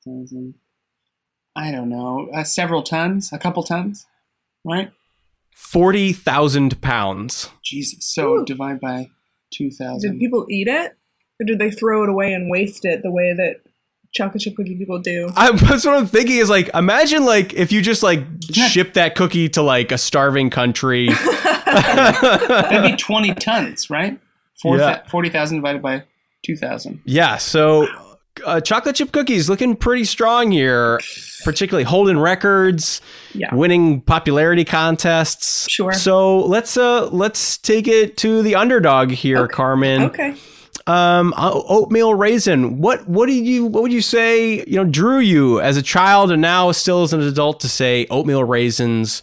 [0.06, 0.56] thousand.
[1.56, 2.30] I don't know.
[2.34, 3.34] Uh, several tons.
[3.34, 4.06] A couple tons.
[4.64, 4.92] Right.
[5.54, 7.50] 40,000 pounds.
[7.64, 8.06] Jesus.
[8.06, 8.46] So Ooh.
[8.46, 9.10] divide by
[9.54, 10.12] 2,000.
[10.12, 10.96] Did people eat it,
[11.40, 13.62] or did they throw it away and waste it the way that
[14.14, 15.30] chocolate chip cookie people do?
[15.36, 19.16] I, that's what I'm thinking is like, imagine like if you just like ship that
[19.16, 21.10] cookie to like a starving country.
[21.66, 24.20] That'd be twenty tons, right?
[24.62, 25.02] Four Yeah.
[25.08, 26.04] Forty thousand divided by
[26.46, 27.02] two thousand.
[27.06, 27.88] Yeah, so
[28.46, 31.00] uh, chocolate chip cookies looking pretty strong here,
[31.44, 33.02] particularly holding records,
[33.34, 33.54] Yeah.
[33.54, 35.68] winning popularity contests.
[35.70, 35.94] Sure.
[35.94, 40.04] So let's uh let's take it to the underdog here, Carmen.
[40.04, 40.36] Okay.
[40.88, 42.80] Um, oatmeal raisin.
[42.80, 44.64] What what did you what would you say?
[44.66, 48.08] You know, drew you as a child and now still as an adult to say
[48.10, 49.22] oatmeal raisins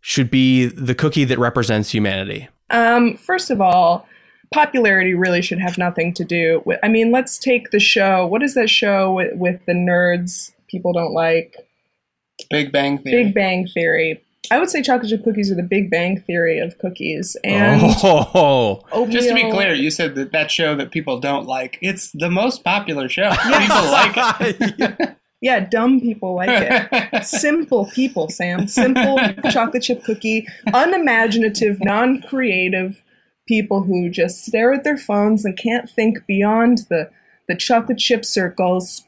[0.00, 2.48] should be the cookie that represents humanity.
[2.70, 4.06] Um, first of all,
[4.52, 6.78] popularity really should have nothing to do with.
[6.82, 8.26] I mean, let's take the show.
[8.26, 11.56] What is that show with, with the nerds people don't like?
[12.50, 13.24] Big Bang Theory.
[13.24, 14.22] Big Bang Theory.
[14.50, 17.36] I would say chocolate chip cookies are the Big Bang Theory of cookies.
[17.44, 21.46] And oh, oatmeal, Just to be clear, you said that that show that people don't
[21.46, 21.78] like.
[21.82, 23.30] It's the most popular show.
[23.42, 25.16] People like it.
[25.40, 27.24] yeah, dumb people like it.
[27.24, 28.66] Simple people, Sam.
[28.68, 29.18] Simple
[29.50, 33.02] chocolate chip cookie, unimaginative, non creative
[33.46, 37.10] people who just stare at their phones and can't think beyond the,
[37.48, 39.04] the chocolate chip circles.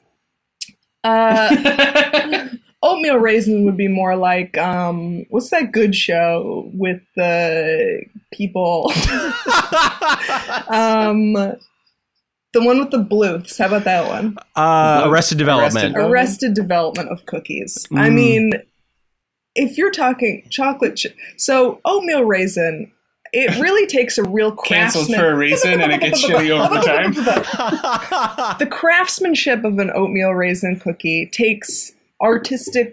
[1.04, 2.48] Uh,
[2.82, 8.90] oatmeal raisin would be more like um, what's that good show with the people?
[10.68, 11.32] um,
[12.52, 13.58] the one with the Bluths.
[13.58, 14.36] How about that one?
[14.56, 15.94] uh, Arrested Development.
[15.96, 17.86] Arrested- Arrested Development of cookies.
[17.92, 18.14] I Mm.
[18.14, 18.52] mean,
[19.54, 22.90] if you're talking chocolate, ch- so oatmeal raisin,
[23.32, 25.20] it really takes a real Cancelled craftsman.
[25.20, 27.14] for a reason and it gets shitty over time.
[28.58, 32.92] the craftsmanship of an oatmeal raisin cookie takes artistic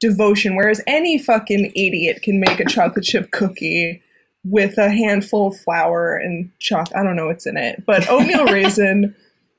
[0.00, 4.02] devotion, whereas any fucking idiot can make a chocolate chip cookie
[4.44, 6.88] with a handful of flour and choc.
[6.94, 9.14] I don't know what's in it, but oatmeal raisin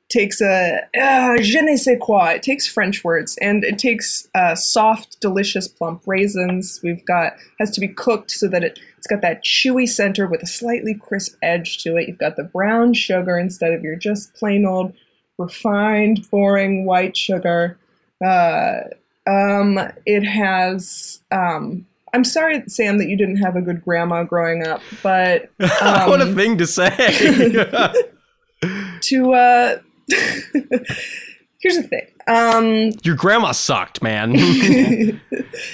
[0.10, 2.36] takes a uh, je ne sais quoi.
[2.36, 6.80] It takes French words and it takes uh, soft, delicious, plump raisins.
[6.82, 10.42] We've got has to be cooked so that it it's got that chewy center with
[10.44, 12.08] a slightly crisp edge to it.
[12.08, 14.94] You've got the brown sugar instead of your just plain old
[15.38, 17.78] refined, boring white sugar.
[18.26, 18.80] Uh,
[19.28, 21.22] um, it has.
[21.32, 25.50] Um, I'm sorry, Sam, that you didn't have a good grandma growing up, but
[25.82, 26.90] um, what a thing to say.
[29.02, 29.78] to uh,
[31.60, 32.08] here's the thing.
[32.28, 34.36] Um, Your grandma sucked, man.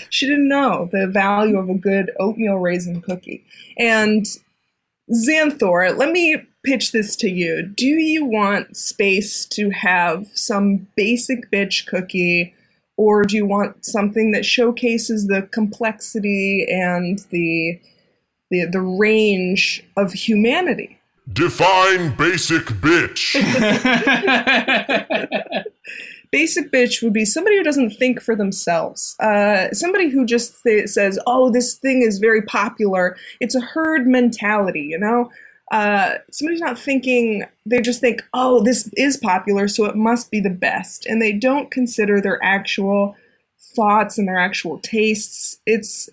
[0.10, 3.46] she didn't know the value of a good oatmeal raisin cookie.
[3.78, 4.26] And
[5.12, 7.64] Xanthor, let me pitch this to you.
[7.64, 12.56] Do you want space to have some basic bitch cookie,
[12.98, 17.80] or do you want something that showcases the complexity and the
[18.50, 21.00] the, the range of humanity?
[21.32, 23.34] Define basic bitch.
[26.32, 29.16] basic bitch would be somebody who doesn't think for themselves.
[29.20, 34.06] Uh, somebody who just th- says, "Oh, this thing is very popular." It's a herd
[34.06, 35.32] mentality, you know.
[35.72, 40.40] Uh, somebody's not thinking; they just think, "Oh, this is popular, so it must be
[40.40, 43.16] the best," and they don't consider their actual
[43.76, 45.60] thoughts and their actual tastes.
[45.66, 46.10] It's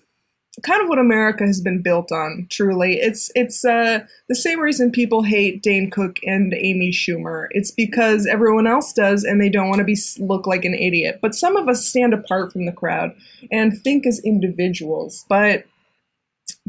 [0.63, 2.47] kind of what America has been built on.
[2.49, 7.47] Truly, it's it's uh, the same reason people hate Dane Cook and Amy Schumer.
[7.51, 11.19] It's because everyone else does, and they don't want to be look like an idiot.
[11.21, 13.15] But some of us stand apart from the crowd
[13.51, 15.25] and think as individuals.
[15.29, 15.65] But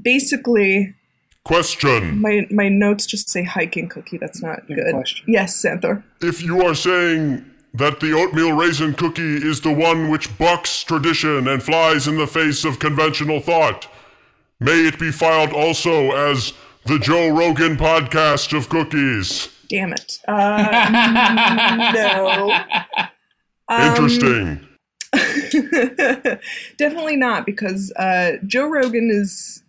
[0.01, 0.95] basically,
[1.45, 2.21] Question.
[2.21, 4.17] my my notes just say hiking cookie.
[4.17, 4.93] That's not Good good.
[4.95, 5.25] question.
[5.27, 6.03] Yes, Xanthor.
[6.21, 11.49] If you are saying that the oatmeal raisin cookie is the one which bucks tradition
[11.49, 13.89] and flies in the face of conventional thought.
[14.61, 16.53] May it be filed also as
[16.87, 19.49] the Joe Rogan podcast of cookies.
[19.69, 20.19] Damn it.
[20.29, 22.63] Uh, no.
[23.69, 24.69] Um, Interesting.
[26.77, 29.62] Definitely not because uh, Joe Rogan is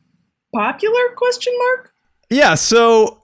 [0.53, 1.01] popular?
[1.15, 1.93] Question mark.
[2.29, 3.23] Yeah, so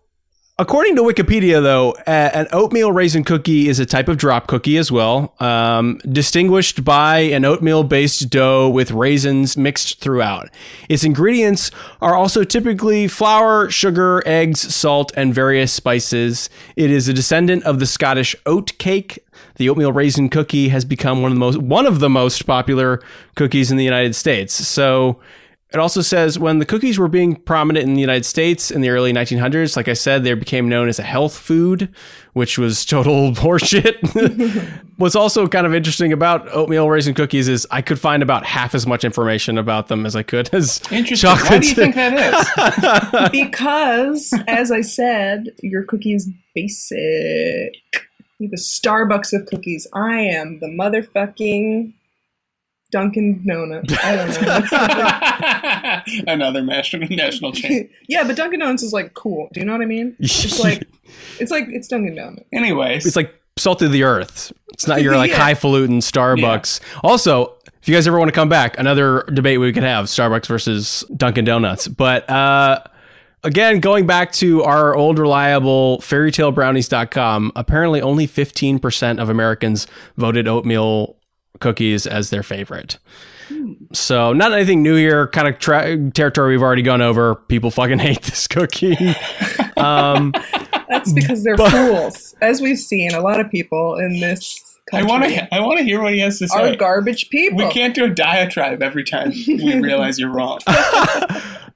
[0.60, 4.92] according to Wikipedia, though, an oatmeal raisin cookie is a type of drop cookie as
[4.92, 10.50] well, um, distinguished by an oatmeal based dough with raisins mixed throughout.
[10.90, 16.50] Its ingredients are also typically flour, sugar, eggs, salt, and various spices.
[16.76, 19.20] It is a descendant of the Scottish oat cake.
[19.56, 23.02] The oatmeal raisin cookie has become one of the most one of the most popular
[23.36, 24.54] cookies in the United States.
[24.54, 25.20] So
[25.72, 28.90] it also says when the cookies were being prominent in the United States in the
[28.90, 31.94] early 1900s, like I said, they became known as a health food,
[32.34, 34.00] which was total horseshit.
[34.98, 38.74] What's also kind of interesting about oatmeal raisin cookies is I could find about half
[38.74, 41.30] as much information about them as I could as Interesting.
[41.30, 41.62] Why chocolate.
[41.62, 43.30] do you think that is?
[43.32, 47.76] Because, as I said, your cookie is basic.
[48.40, 49.86] You're the Starbucks of cookies.
[49.94, 51.94] I am the motherfucking
[52.92, 53.94] Dunkin' Donuts.
[54.04, 56.24] I don't know.
[56.34, 57.90] Another national national chain.
[58.08, 59.50] yeah, but Dunkin' Donuts is like cool.
[59.54, 60.16] Do you know what I mean?
[60.20, 60.88] It's like
[61.40, 62.44] it's like it's Dunkin' Donuts.
[62.54, 64.52] Anyways, it's like salt of the earth.
[64.74, 65.38] It's not your like Yeah.
[65.38, 66.80] highfalutin Starbucks.
[67.04, 70.48] Also, if you guys ever want to come back, another debate we could have: Starbucks
[70.48, 71.88] versus Dunkin' Donuts.
[71.88, 72.82] But uh,
[73.44, 79.86] again, going back to our old reliable fairytalebrownies.com, apparently only fifteen percent of Americans
[80.18, 81.16] voted oatmeal
[81.60, 82.98] cookies as their favorite.
[83.94, 85.28] So not anything new here.
[85.28, 87.36] Kind of tra- territory we've already gone over.
[87.36, 88.96] People fucking hate this cookie.
[89.78, 90.34] um,
[90.88, 93.14] That's because they're fools, as we've seen.
[93.14, 96.20] A lot of people in this I want to I want to hear what he
[96.20, 96.76] has to are say.
[96.76, 97.58] garbage people.
[97.58, 100.60] we can't do a diatribe every time we realize you're wrong.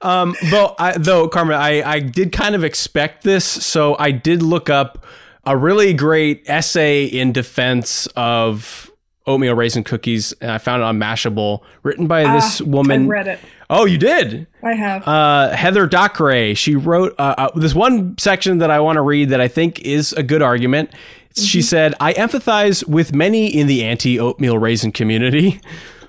[0.00, 4.42] Um, though, I, though Carmen, I, I did kind of expect this, so I did
[4.42, 5.04] look up
[5.44, 8.90] a really great essay in defense of
[9.26, 13.02] oatmeal raisin cookies, and I found it on Mashable, written by this Ah, woman.
[13.04, 13.38] I've read it.
[13.70, 14.46] Oh, you did?
[14.62, 15.06] I have.
[15.08, 16.56] Uh, Heather Dockray.
[16.56, 19.80] She wrote uh, uh, this one section that I want to read that I think
[19.80, 20.90] is a good argument.
[21.36, 25.60] She said, "I empathize with many in the anti-oatmeal raisin community."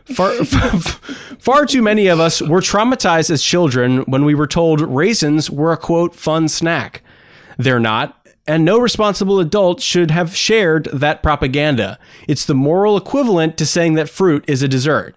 [0.05, 0.31] Far,
[1.39, 5.71] far too many of us were traumatized as children when we were told raisins were
[5.71, 7.01] a quote fun snack.
[7.57, 11.97] They're not, and no responsible adult should have shared that propaganda.
[12.27, 15.15] It's the moral equivalent to saying that fruit is a dessert.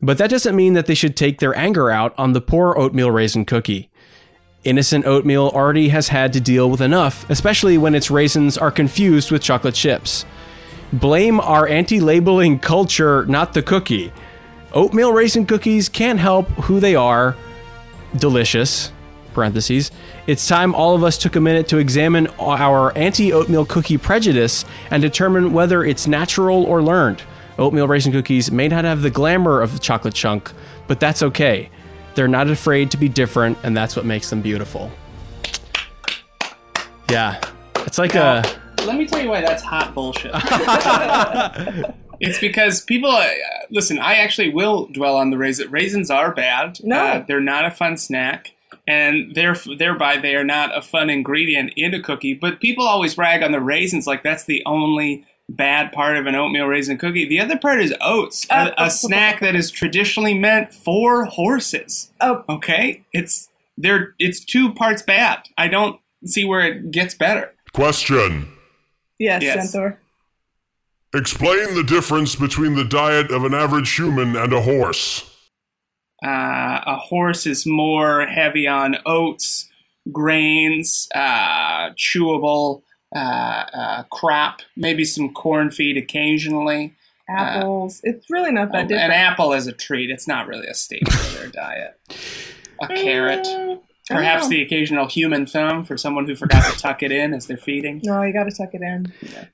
[0.00, 3.10] But that doesn't mean that they should take their anger out on the poor oatmeal
[3.10, 3.90] raisin cookie.
[4.62, 9.30] Innocent oatmeal already has had to deal with enough, especially when its raisins are confused
[9.30, 10.24] with chocolate chips.
[10.92, 14.12] Blame our anti labeling culture, not the cookie.
[14.72, 17.36] Oatmeal raisin cookies can't help who they are.
[18.16, 18.92] Delicious.
[19.34, 19.90] Parentheses.
[20.26, 24.64] It's time all of us took a minute to examine our anti oatmeal cookie prejudice
[24.90, 27.22] and determine whether it's natural or learned.
[27.58, 30.50] Oatmeal raisin cookies may not have the glamour of the chocolate chunk,
[30.86, 31.68] but that's okay.
[32.14, 34.90] They're not afraid to be different, and that's what makes them beautiful.
[37.10, 37.40] Yeah.
[37.86, 38.44] It's like a.
[38.84, 40.32] Let me tell you why that's hot bullshit.
[42.20, 43.28] it's because people uh,
[43.70, 43.98] listen.
[43.98, 45.70] I actually will dwell on the raisins.
[45.70, 46.82] Raisins are bad.
[46.84, 46.96] No.
[46.96, 48.53] Uh, they're not a fun snack,
[48.86, 52.34] and theref- thereby they are not a fun ingredient in a cookie.
[52.34, 56.34] But people always rag on the raisins like that's the only bad part of an
[56.34, 57.26] oatmeal raisin cookie.
[57.28, 62.10] The other part is oats, Uh, a, a snack that is traditionally meant for horses.
[62.20, 64.14] oh, Okay, it's there.
[64.18, 65.40] It's two parts bad.
[65.58, 67.52] I don't see where it gets better.
[67.74, 68.48] Question.
[69.18, 69.70] yes, Yes.
[69.72, 69.98] Centaur.
[71.14, 75.30] Explain the difference between the diet of an average human and a horse.
[76.24, 79.68] Uh, a horse is more heavy on oats,
[80.10, 82.82] grains, uh, chewable
[83.14, 86.94] uh, uh, crop, maybe some corn feed occasionally.
[87.28, 88.00] Apples.
[88.04, 89.12] it's really not that different.
[89.12, 90.10] An apple as a treat.
[90.10, 91.98] It's not really a staple of their diet.
[92.82, 93.46] A carrot.
[94.10, 94.48] I don't Perhaps know.
[94.50, 98.02] the occasional human thumb for someone who forgot to tuck it in as they're feeding.
[98.04, 99.10] No, you got to tuck it in.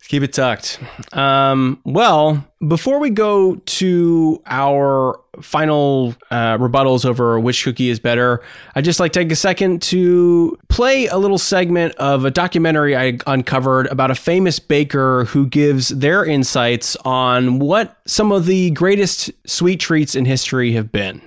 [0.09, 0.80] Keep it tucked.
[1.12, 8.42] Um, well, before we go to our final uh, rebuttals over which cookie is better,
[8.74, 12.96] I'd just like to take a second to play a little segment of a documentary
[12.96, 18.72] I uncovered about a famous baker who gives their insights on what some of the
[18.72, 21.22] greatest sweet treats in history have been.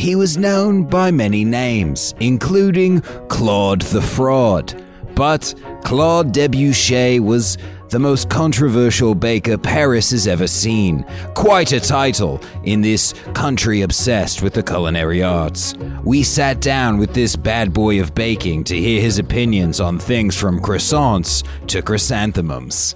[0.00, 4.74] He was known by many names, including Claude the Fraud,
[5.14, 7.58] But Claude Debuchet was
[7.90, 11.04] the most controversial baker Paris has ever seen.
[11.34, 15.74] Quite a title in this country obsessed with the culinary arts.
[16.02, 20.34] We sat down with this bad boy of baking to hear his opinions on things
[20.34, 22.94] from croissants to chrysanthemums.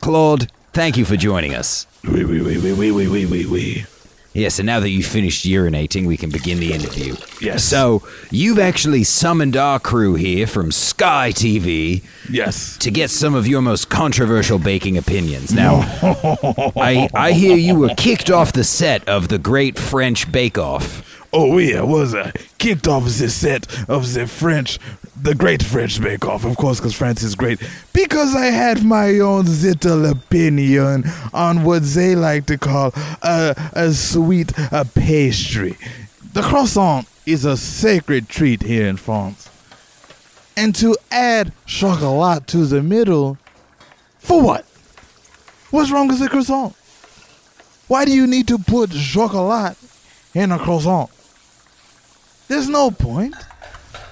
[0.00, 1.88] Claude, thank you for joining us.
[2.04, 3.86] Wee wee wee wee wee wee wee wee
[4.34, 7.14] Yes, and now that you've finished urinating, we can begin the interview.
[7.40, 7.64] Yes.
[7.64, 12.76] So, you've actually summoned our crew here from Sky TV Yes.
[12.78, 15.52] to get some of your most controversial baking opinions.
[15.52, 15.80] Now,
[16.76, 21.08] I, I hear you were kicked off the set of the Great French Bake Off.
[21.34, 24.78] Oh yeah, was uh, kicked off the set of the French,
[25.22, 27.60] the Great French Bake Off, of course, because France is great.
[27.92, 32.92] Because I had my own little opinion on what they like to call
[33.22, 35.78] a, a sweet a pastry.
[36.32, 39.48] The croissant is a sacred treat here in France.
[40.56, 43.38] And to add chocolat to the middle,
[44.18, 44.64] for what?
[45.70, 46.74] What's wrong with the croissant?
[47.86, 49.76] Why do you need to put chocolat
[50.34, 51.10] in a croissant?
[52.48, 53.36] There's no point.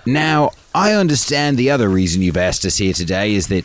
[0.07, 3.65] Now, I understand the other reason you've asked us here today is that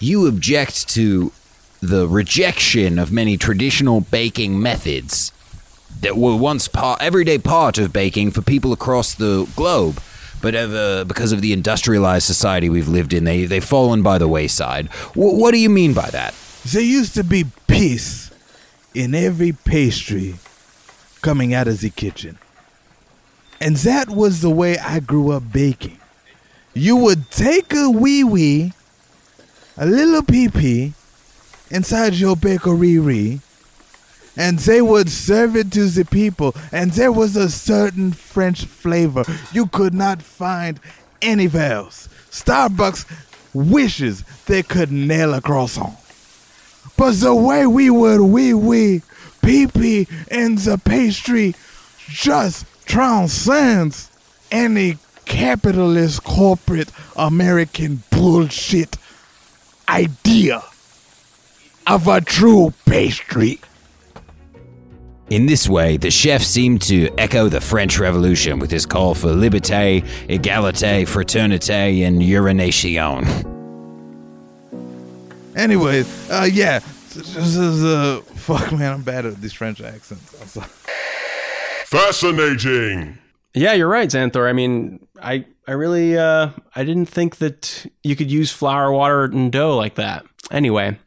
[0.00, 1.32] you object to
[1.80, 5.32] the rejection of many traditional baking methods
[6.00, 10.00] that were once part, everyday part of baking for people across the globe.
[10.42, 14.28] But ever, because of the industrialized society we've lived in, they, they've fallen by the
[14.28, 14.88] wayside.
[15.14, 16.34] Wh- what do you mean by that?
[16.64, 18.30] There used to be peace
[18.94, 20.36] in every pastry
[21.22, 22.38] coming out of the kitchen.
[23.60, 25.98] And that was the way I grew up baking.
[26.74, 28.72] You would take a wee wee,
[29.76, 30.92] a little pee pee,
[31.70, 33.40] inside your bakery,
[34.36, 36.54] and they would serve it to the people.
[36.70, 40.78] And there was a certain French flavor you could not find
[41.22, 42.08] anywhere else.
[42.30, 43.06] Starbucks
[43.54, 45.96] wishes they could nail a croissant.
[46.96, 49.02] But the way we would wee wee
[49.42, 51.54] pee pee in the pastry
[52.08, 54.10] just transcends
[54.50, 58.96] any capitalist corporate American bullshit
[59.88, 60.62] idea
[61.86, 63.60] of a true pastry.
[65.28, 69.28] In this way, the chef seemed to echo the French Revolution with his call for
[69.28, 73.24] liberté, égalité, fraternité, and urination.
[75.56, 76.80] Anyway, uh, yeah,
[77.14, 80.58] this is uh, fuck, man, I'm bad at these French accents.
[81.92, 82.36] I'm sorry.
[82.36, 83.18] Fascinating.
[83.54, 84.48] Yeah, you're right, Xanthor.
[84.48, 89.24] I mean, I I really uh I didn't think that you could use flour, water,
[89.24, 90.26] and dough like that.
[90.50, 90.98] Anyway,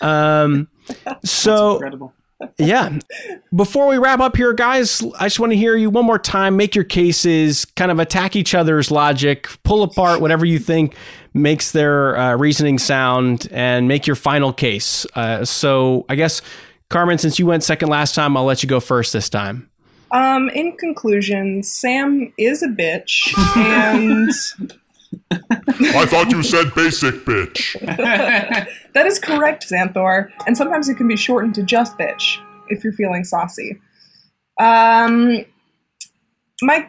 [0.00, 0.68] um,
[1.24, 2.12] so Incredible.
[2.58, 2.98] yeah.
[3.54, 6.56] Before we wrap up here, guys, I just want to hear you one more time.
[6.56, 10.94] Make your cases, kind of attack each other's logic, pull apart whatever you think
[11.32, 15.06] makes their uh, reasoning sound, and make your final case.
[15.14, 16.42] Uh, so I guess,
[16.90, 19.70] Carmen, since you went second last time, I'll let you go first this time.
[20.16, 24.30] Um, in conclusion, Sam is a bitch, and
[25.94, 27.78] I thought you said basic bitch.
[28.94, 30.30] that is correct, Xanthor.
[30.46, 32.38] And sometimes it can be shortened to just bitch
[32.70, 33.78] if you're feeling saucy.
[34.58, 35.44] Um,
[36.62, 36.88] my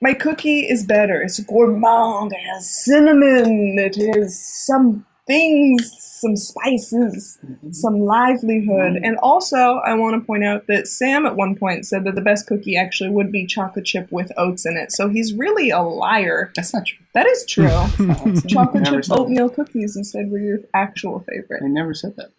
[0.00, 1.20] my cookie is better.
[1.22, 2.32] It's gourmand.
[2.32, 3.76] It has cinnamon.
[3.76, 7.38] It has some things, some spices,
[7.72, 8.98] some livelihood.
[9.02, 12.20] And also, I want to point out that Sam at one point said that the
[12.20, 14.92] best cookie actually would be chocolate chip with oats in it.
[14.92, 16.52] So he's really a liar.
[16.54, 17.04] That's not true.
[17.14, 17.68] That is true.
[18.48, 19.18] chocolate chip said that.
[19.18, 21.62] oatmeal cookies instead were your actual favorite.
[21.64, 22.30] I never said that.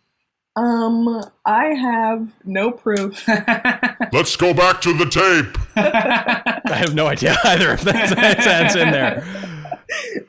[0.55, 3.27] Um, I have no proof.
[4.11, 5.55] Let's go back to the tape.
[5.75, 9.23] I have no idea either if that's, that's in there.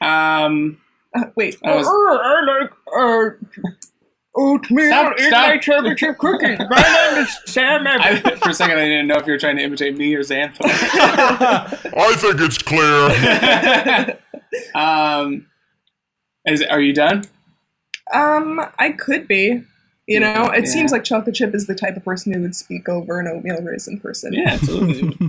[0.03, 0.79] um,
[1.17, 3.31] Uh, wait, I was- Uh, I like uh,
[4.37, 5.49] oatmeal Stop, in stop.
[5.49, 6.59] my chocolate chip cookies.
[6.59, 9.57] My name is Sam I, for a second, I didn't know if you were trying
[9.57, 10.59] to imitate me or Xanthor.
[10.65, 14.19] I think it's clear.
[14.75, 15.47] um,
[16.47, 17.25] is are you done?
[18.13, 19.63] Um, I could be.
[20.07, 20.71] You know, it Yeah.
[20.71, 23.61] seems like chocolate chip is the type of person who would speak over an oatmeal
[23.61, 24.33] raisin person.
[24.33, 25.29] Yeah, absolutely.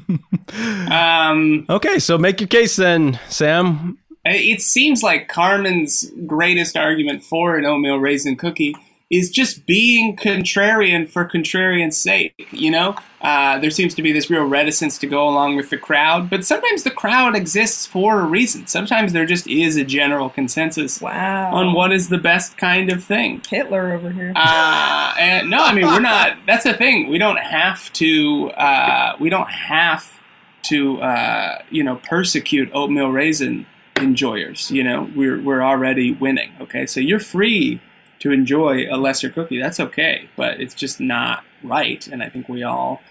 [0.89, 3.97] um, Okay, so make your case then, Sam.
[4.35, 8.75] It seems like Carmen's greatest argument for an oatmeal raisin cookie
[9.09, 12.47] is just being contrarian for contrarian's sake.
[12.51, 15.77] You know, uh, there seems to be this real reticence to go along with the
[15.79, 18.67] crowd, but sometimes the crowd exists for a reason.
[18.67, 21.51] Sometimes there just is a general consensus Wow.
[21.51, 23.41] on what is the best kind of thing.
[23.49, 24.31] Hitler over here.
[24.35, 26.37] Uh, and no, I mean we're not.
[26.45, 27.09] That's the thing.
[27.09, 28.51] We don't have to.
[28.51, 30.19] Uh, we don't have
[30.65, 31.01] to.
[31.01, 33.65] Uh, you know, persecute oatmeal raisin
[34.01, 34.71] enjoyers.
[34.71, 36.51] You know, we're we're already winning.
[36.61, 37.81] Okay, so you're free
[38.19, 39.59] to enjoy a lesser cookie.
[39.59, 43.01] That's okay, but it's just not right, and I think we all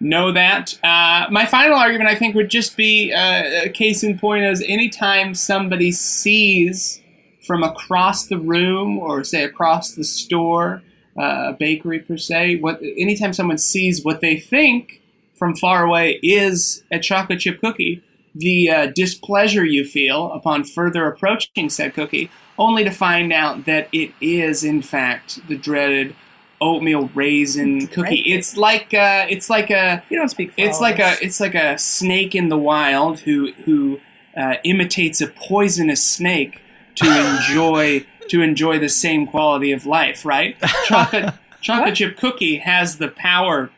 [0.00, 0.78] know that.
[0.82, 4.62] Uh, my final argument, I think, would just be uh, a case in point is
[4.66, 7.00] anytime somebody sees
[7.46, 10.82] from across the room or say across the store,
[11.18, 15.02] uh, a bakery per se, what anytime someone sees what they think
[15.34, 18.02] from far away is a chocolate chip cookie,
[18.34, 23.88] the uh, displeasure you feel upon further approaching said cookie, only to find out that
[23.92, 26.14] it is in fact the dreaded
[26.60, 28.22] oatmeal raisin cookie.
[28.26, 30.52] It's like uh, it's like a You don't speak.
[30.56, 34.00] It's like a it's like a snake in the wild who who
[34.36, 36.60] uh, imitates a poisonous snake
[36.96, 37.06] to
[37.36, 40.24] enjoy to enjoy the same quality of life.
[40.24, 40.56] Right?
[40.86, 43.70] Chocolate chocolate chip cookie has the power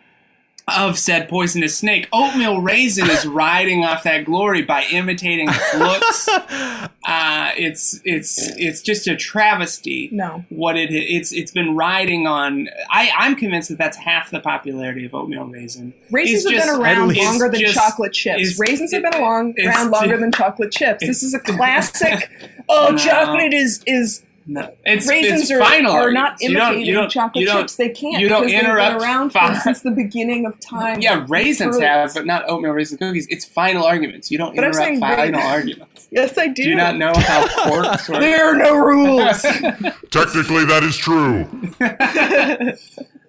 [0.67, 2.09] of said poisonous snake.
[2.13, 6.29] Oatmeal raisin is riding off that glory by imitating its looks.
[7.07, 10.43] Uh, it's it's it's just a travesty No.
[10.49, 12.67] what it it's it's been riding on.
[12.89, 15.93] I I'm convinced that that's half the popularity of oatmeal raisin.
[16.11, 18.59] Raisins It's have just- been around it's longer than just- chocolate chips.
[18.59, 21.07] Raisins have been along, around longer than chocolate chips.
[21.07, 22.31] This is a classic.
[22.71, 22.97] oh, No.
[22.97, 25.93] chocolate is is No, it's raisins it's are, final.
[25.93, 26.43] are not arguments.
[26.43, 27.77] You don't- you don't- chocolate you don't- chips.
[27.77, 28.21] They can't.
[28.21, 31.01] you don't interrupt been around fi- since the beginning of time.
[31.01, 31.87] Yeah, raisins Fruits.
[31.87, 33.27] have, but not oatmeal raisin cookies.
[33.31, 34.31] It's final arguments.
[34.31, 36.09] You don't But I'm interrupt saying final ra- arguments.
[36.11, 36.63] Yes, I do.
[36.63, 38.21] Do you not know how quarks work?
[38.21, 39.41] There are no rules.
[40.13, 41.49] Technically, that is true.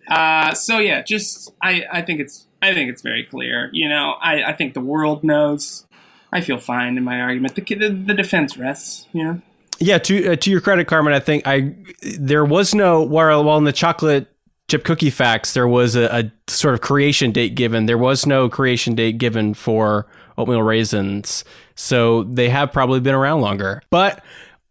[0.08, 3.70] Uh, so yeah, just I, I think it's I think it's very clear.
[3.74, 5.86] You know, I, I think the world knows.
[6.32, 7.56] I feel fine in my argument.
[7.56, 9.08] The the, the defense rests.
[9.14, 9.42] You know.
[9.80, 11.76] Yeah, to uh, to your credit, Carmen, I think I
[12.18, 14.28] there was no while while in the chocolate
[14.68, 17.86] chip cookie facts there was a, a sort of creation date given.
[17.86, 20.08] There was no creation date given for
[20.38, 21.44] oatmeal raisins,
[21.76, 23.82] so they have probably been around longer.
[23.90, 24.24] But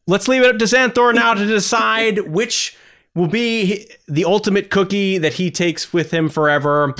[0.06, 2.76] let's leave it up to Xanthor now to decide which
[3.14, 6.94] will be the ultimate cookie that he takes with him forever.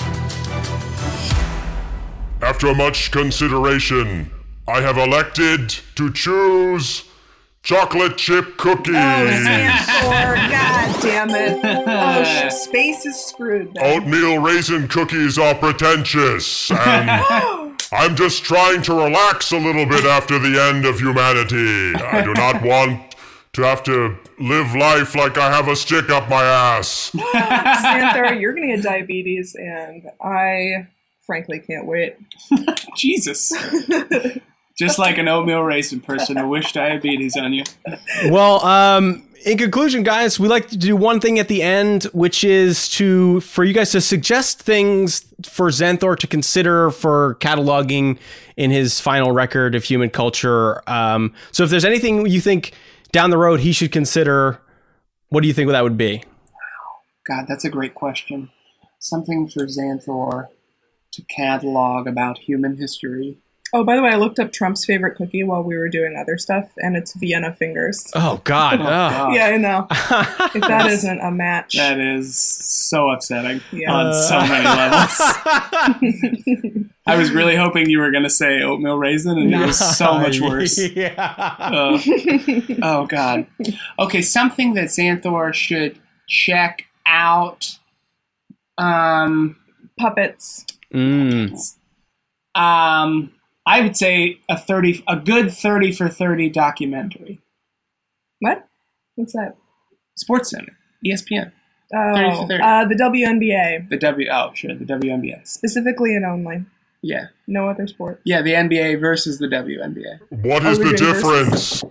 [2.41, 4.31] After much consideration,
[4.69, 7.05] I have elected to choose
[7.65, 8.95] chocolate chip cookies.
[8.95, 11.59] Oh, or God damn it!
[11.65, 13.75] Oh, sh- space is screwed.
[13.75, 13.85] Then.
[13.85, 17.11] Oatmeal raisin cookies are pretentious, and
[17.93, 21.95] I'm just trying to relax a little bit after the end of humanity.
[21.97, 23.17] I do not want
[23.55, 27.11] to have to live life like I have a stick up my ass.
[27.13, 30.89] Xanthor, you're gonna get diabetes, and I
[31.27, 32.17] frankly can't wait.
[32.97, 33.53] Jesus.
[34.77, 37.63] Just like an oatmeal raisin person who wish diabetes on you.
[38.29, 42.43] Well, um, in conclusion, guys, we like to do one thing at the end, which
[42.43, 48.19] is to for you guys to suggest things for Xanthor to consider for cataloging
[48.57, 50.83] in his final record of human culture.
[50.91, 52.73] Um, so, if there's anything you think
[53.13, 54.61] down the road he should consider,
[55.29, 56.25] what do you think that would be?
[57.27, 58.51] God, that's a great question.
[58.99, 60.49] Something for Xanthor
[61.13, 63.39] to catalog about human history.
[63.77, 66.39] Oh, by the way, I looked up Trump's favorite cookie while we were doing other
[66.39, 68.07] stuff, and it's Vienna fingers.
[68.15, 68.81] Oh God!
[68.81, 69.35] Oh, God.
[69.35, 69.87] Yeah, I know.
[70.55, 73.93] If that isn't a match, That is so upsetting Yeah.
[73.93, 75.17] on so many levels.
[77.07, 80.19] I was really hoping you were going to say oatmeal raisin, and it was so
[80.21, 80.79] much worse.
[80.95, 81.15] yeah.
[81.59, 81.99] Uh,
[82.83, 83.47] oh God.
[83.99, 85.99] Okay, something that Xanthor should
[86.29, 87.77] check out.
[88.79, 89.57] Um,
[89.99, 90.65] puppets.
[90.93, 91.57] Mm.
[92.55, 93.33] um,
[93.67, 97.41] I would say a thirty, a good thirty for thirty documentary.
[98.41, 98.67] What?
[99.15, 99.57] What's that?
[100.17, 101.53] Sports Center, ESPN,
[101.93, 102.63] 30 Oh, for 30.
[102.63, 104.29] uh, the WNBA, the W.
[104.31, 105.47] Oh, sure, the WNBA.
[105.47, 106.65] specifically and only.
[107.03, 108.21] Yeah, No other sport.
[108.25, 110.21] yeah, the NBA versus the WNBA.
[110.45, 111.83] What is Are we the doing difference?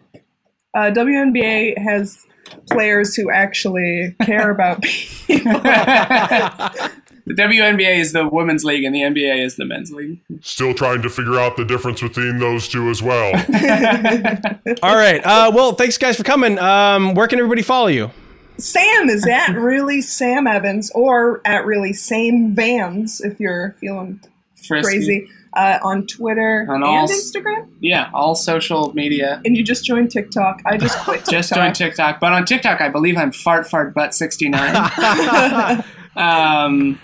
[0.76, 2.26] Uh, WNBA has
[2.72, 4.82] players who actually care about
[5.28, 5.52] people.
[7.26, 10.20] The WNBA is the women's league, and the NBA is the men's league.
[10.42, 13.34] Still trying to figure out the difference between those two as well.
[14.84, 15.22] All right.
[15.24, 16.60] Uh, well, thanks guys for coming.
[16.60, 18.12] Um, where can everybody follow you?
[18.58, 24.20] Sam is at really Sam Evans or at really Same Vans if you're feeling
[24.56, 24.82] Frisky.
[24.84, 27.68] crazy uh, on Twitter On and all Instagram.
[27.80, 29.42] Yeah, all social media.
[29.46, 30.62] And you just joined TikTok.
[30.66, 31.32] I just quit TikTok.
[31.34, 34.76] Just joined TikTok, but on TikTok, I believe I'm fart fart butt sixty nine.
[36.16, 37.00] um,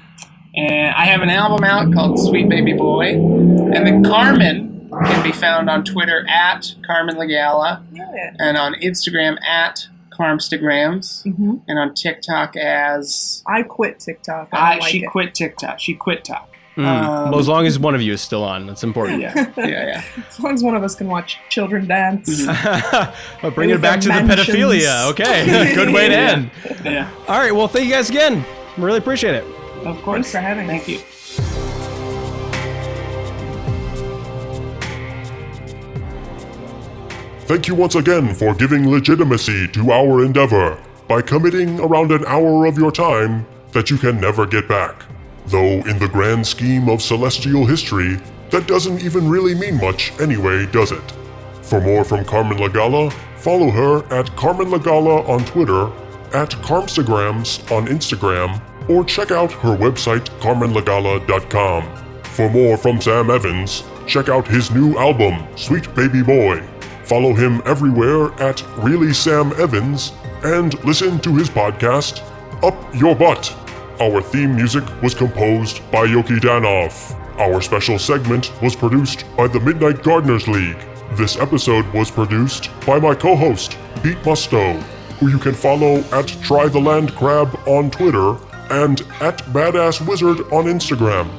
[0.55, 5.31] and I have an album out called Sweet Baby Boy, and then Carmen can be
[5.31, 8.31] found on Twitter at Carmen Lagala, Yeah.
[8.39, 11.61] and on Instagram at Carmstagrams, Mhm.
[11.67, 14.49] and on TikTok as I quit TikTok.
[14.51, 15.07] I, I, like she it.
[15.07, 15.79] quit TikTok.
[15.79, 16.47] She quit Talk.
[16.77, 19.19] Um, well, as long as one of you is still on, that's important.
[19.21, 20.01] yeah, yeah, yeah.
[20.29, 22.45] As long as one of us can watch children dance.
[23.41, 25.09] But bring it With back to the pedophilia.
[25.11, 26.31] Okay, good way to Yeah.
[26.31, 26.51] end.
[26.85, 27.09] yeah.
[27.27, 28.45] All right, well, thank you guys again.
[28.77, 29.43] Really appreciate it.
[29.85, 30.15] Of course.
[30.15, 30.99] Thanks for having Thank you.
[37.49, 40.77] Thank you once again for giving legitimacy to our endeavor
[41.07, 45.03] by committing around an hour of your time that you can never get back.
[45.47, 48.19] Though, in the grand scheme of celestial history,
[48.51, 51.11] that doesn't even really mean much anyway, does it?
[51.63, 55.87] For more from Carmen Lagala, follow her at Carmen Lagala on Twitter,
[56.35, 62.23] at Carmstagrams on Instagram, or check out her website, carmenlagala.com.
[62.23, 66.61] For more from Sam Evans, check out his new album, Sweet Baby Boy.
[67.05, 70.11] Follow him everywhere at Really Sam Evans
[70.43, 72.23] and listen to his podcast,
[72.63, 73.55] Up Your Butt.
[73.99, 77.15] Our theme music was composed by Yoki Danoff.
[77.39, 80.79] Our special segment was produced by the Midnight Gardeners League.
[81.13, 84.81] This episode was produced by my co host, Pete Musto,
[85.19, 88.37] who you can follow at Try the Land Crab on Twitter
[88.69, 91.29] and at Badass Wizard on Instagram.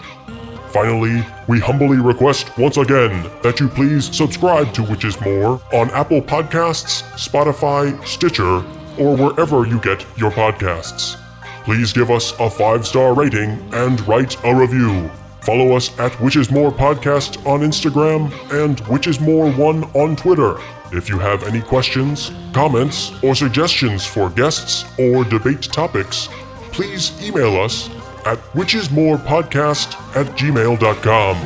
[0.71, 5.91] Finally, we humbly request once again that you please subscribe to Which Is More on
[5.91, 8.65] Apple Podcasts, Spotify, Stitcher,
[8.99, 11.17] or wherever you get your podcasts.
[11.65, 15.11] Please give us a five star rating and write a review.
[15.43, 20.15] Follow us at Which Is More Podcast on Instagram and Which Is More One on
[20.15, 20.57] Twitter.
[20.93, 26.29] If you have any questions, comments, or suggestions for guests or debate topics,
[26.73, 27.89] please email us
[28.27, 31.37] at whichismorepodcast at gmail.com.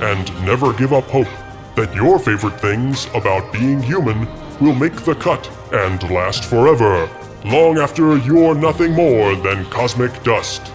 [0.00, 1.28] And never give up hope
[1.74, 4.28] that your favorite things about being human
[4.60, 7.10] will make the cut and last forever,
[7.44, 10.72] long after you're nothing more than cosmic dust.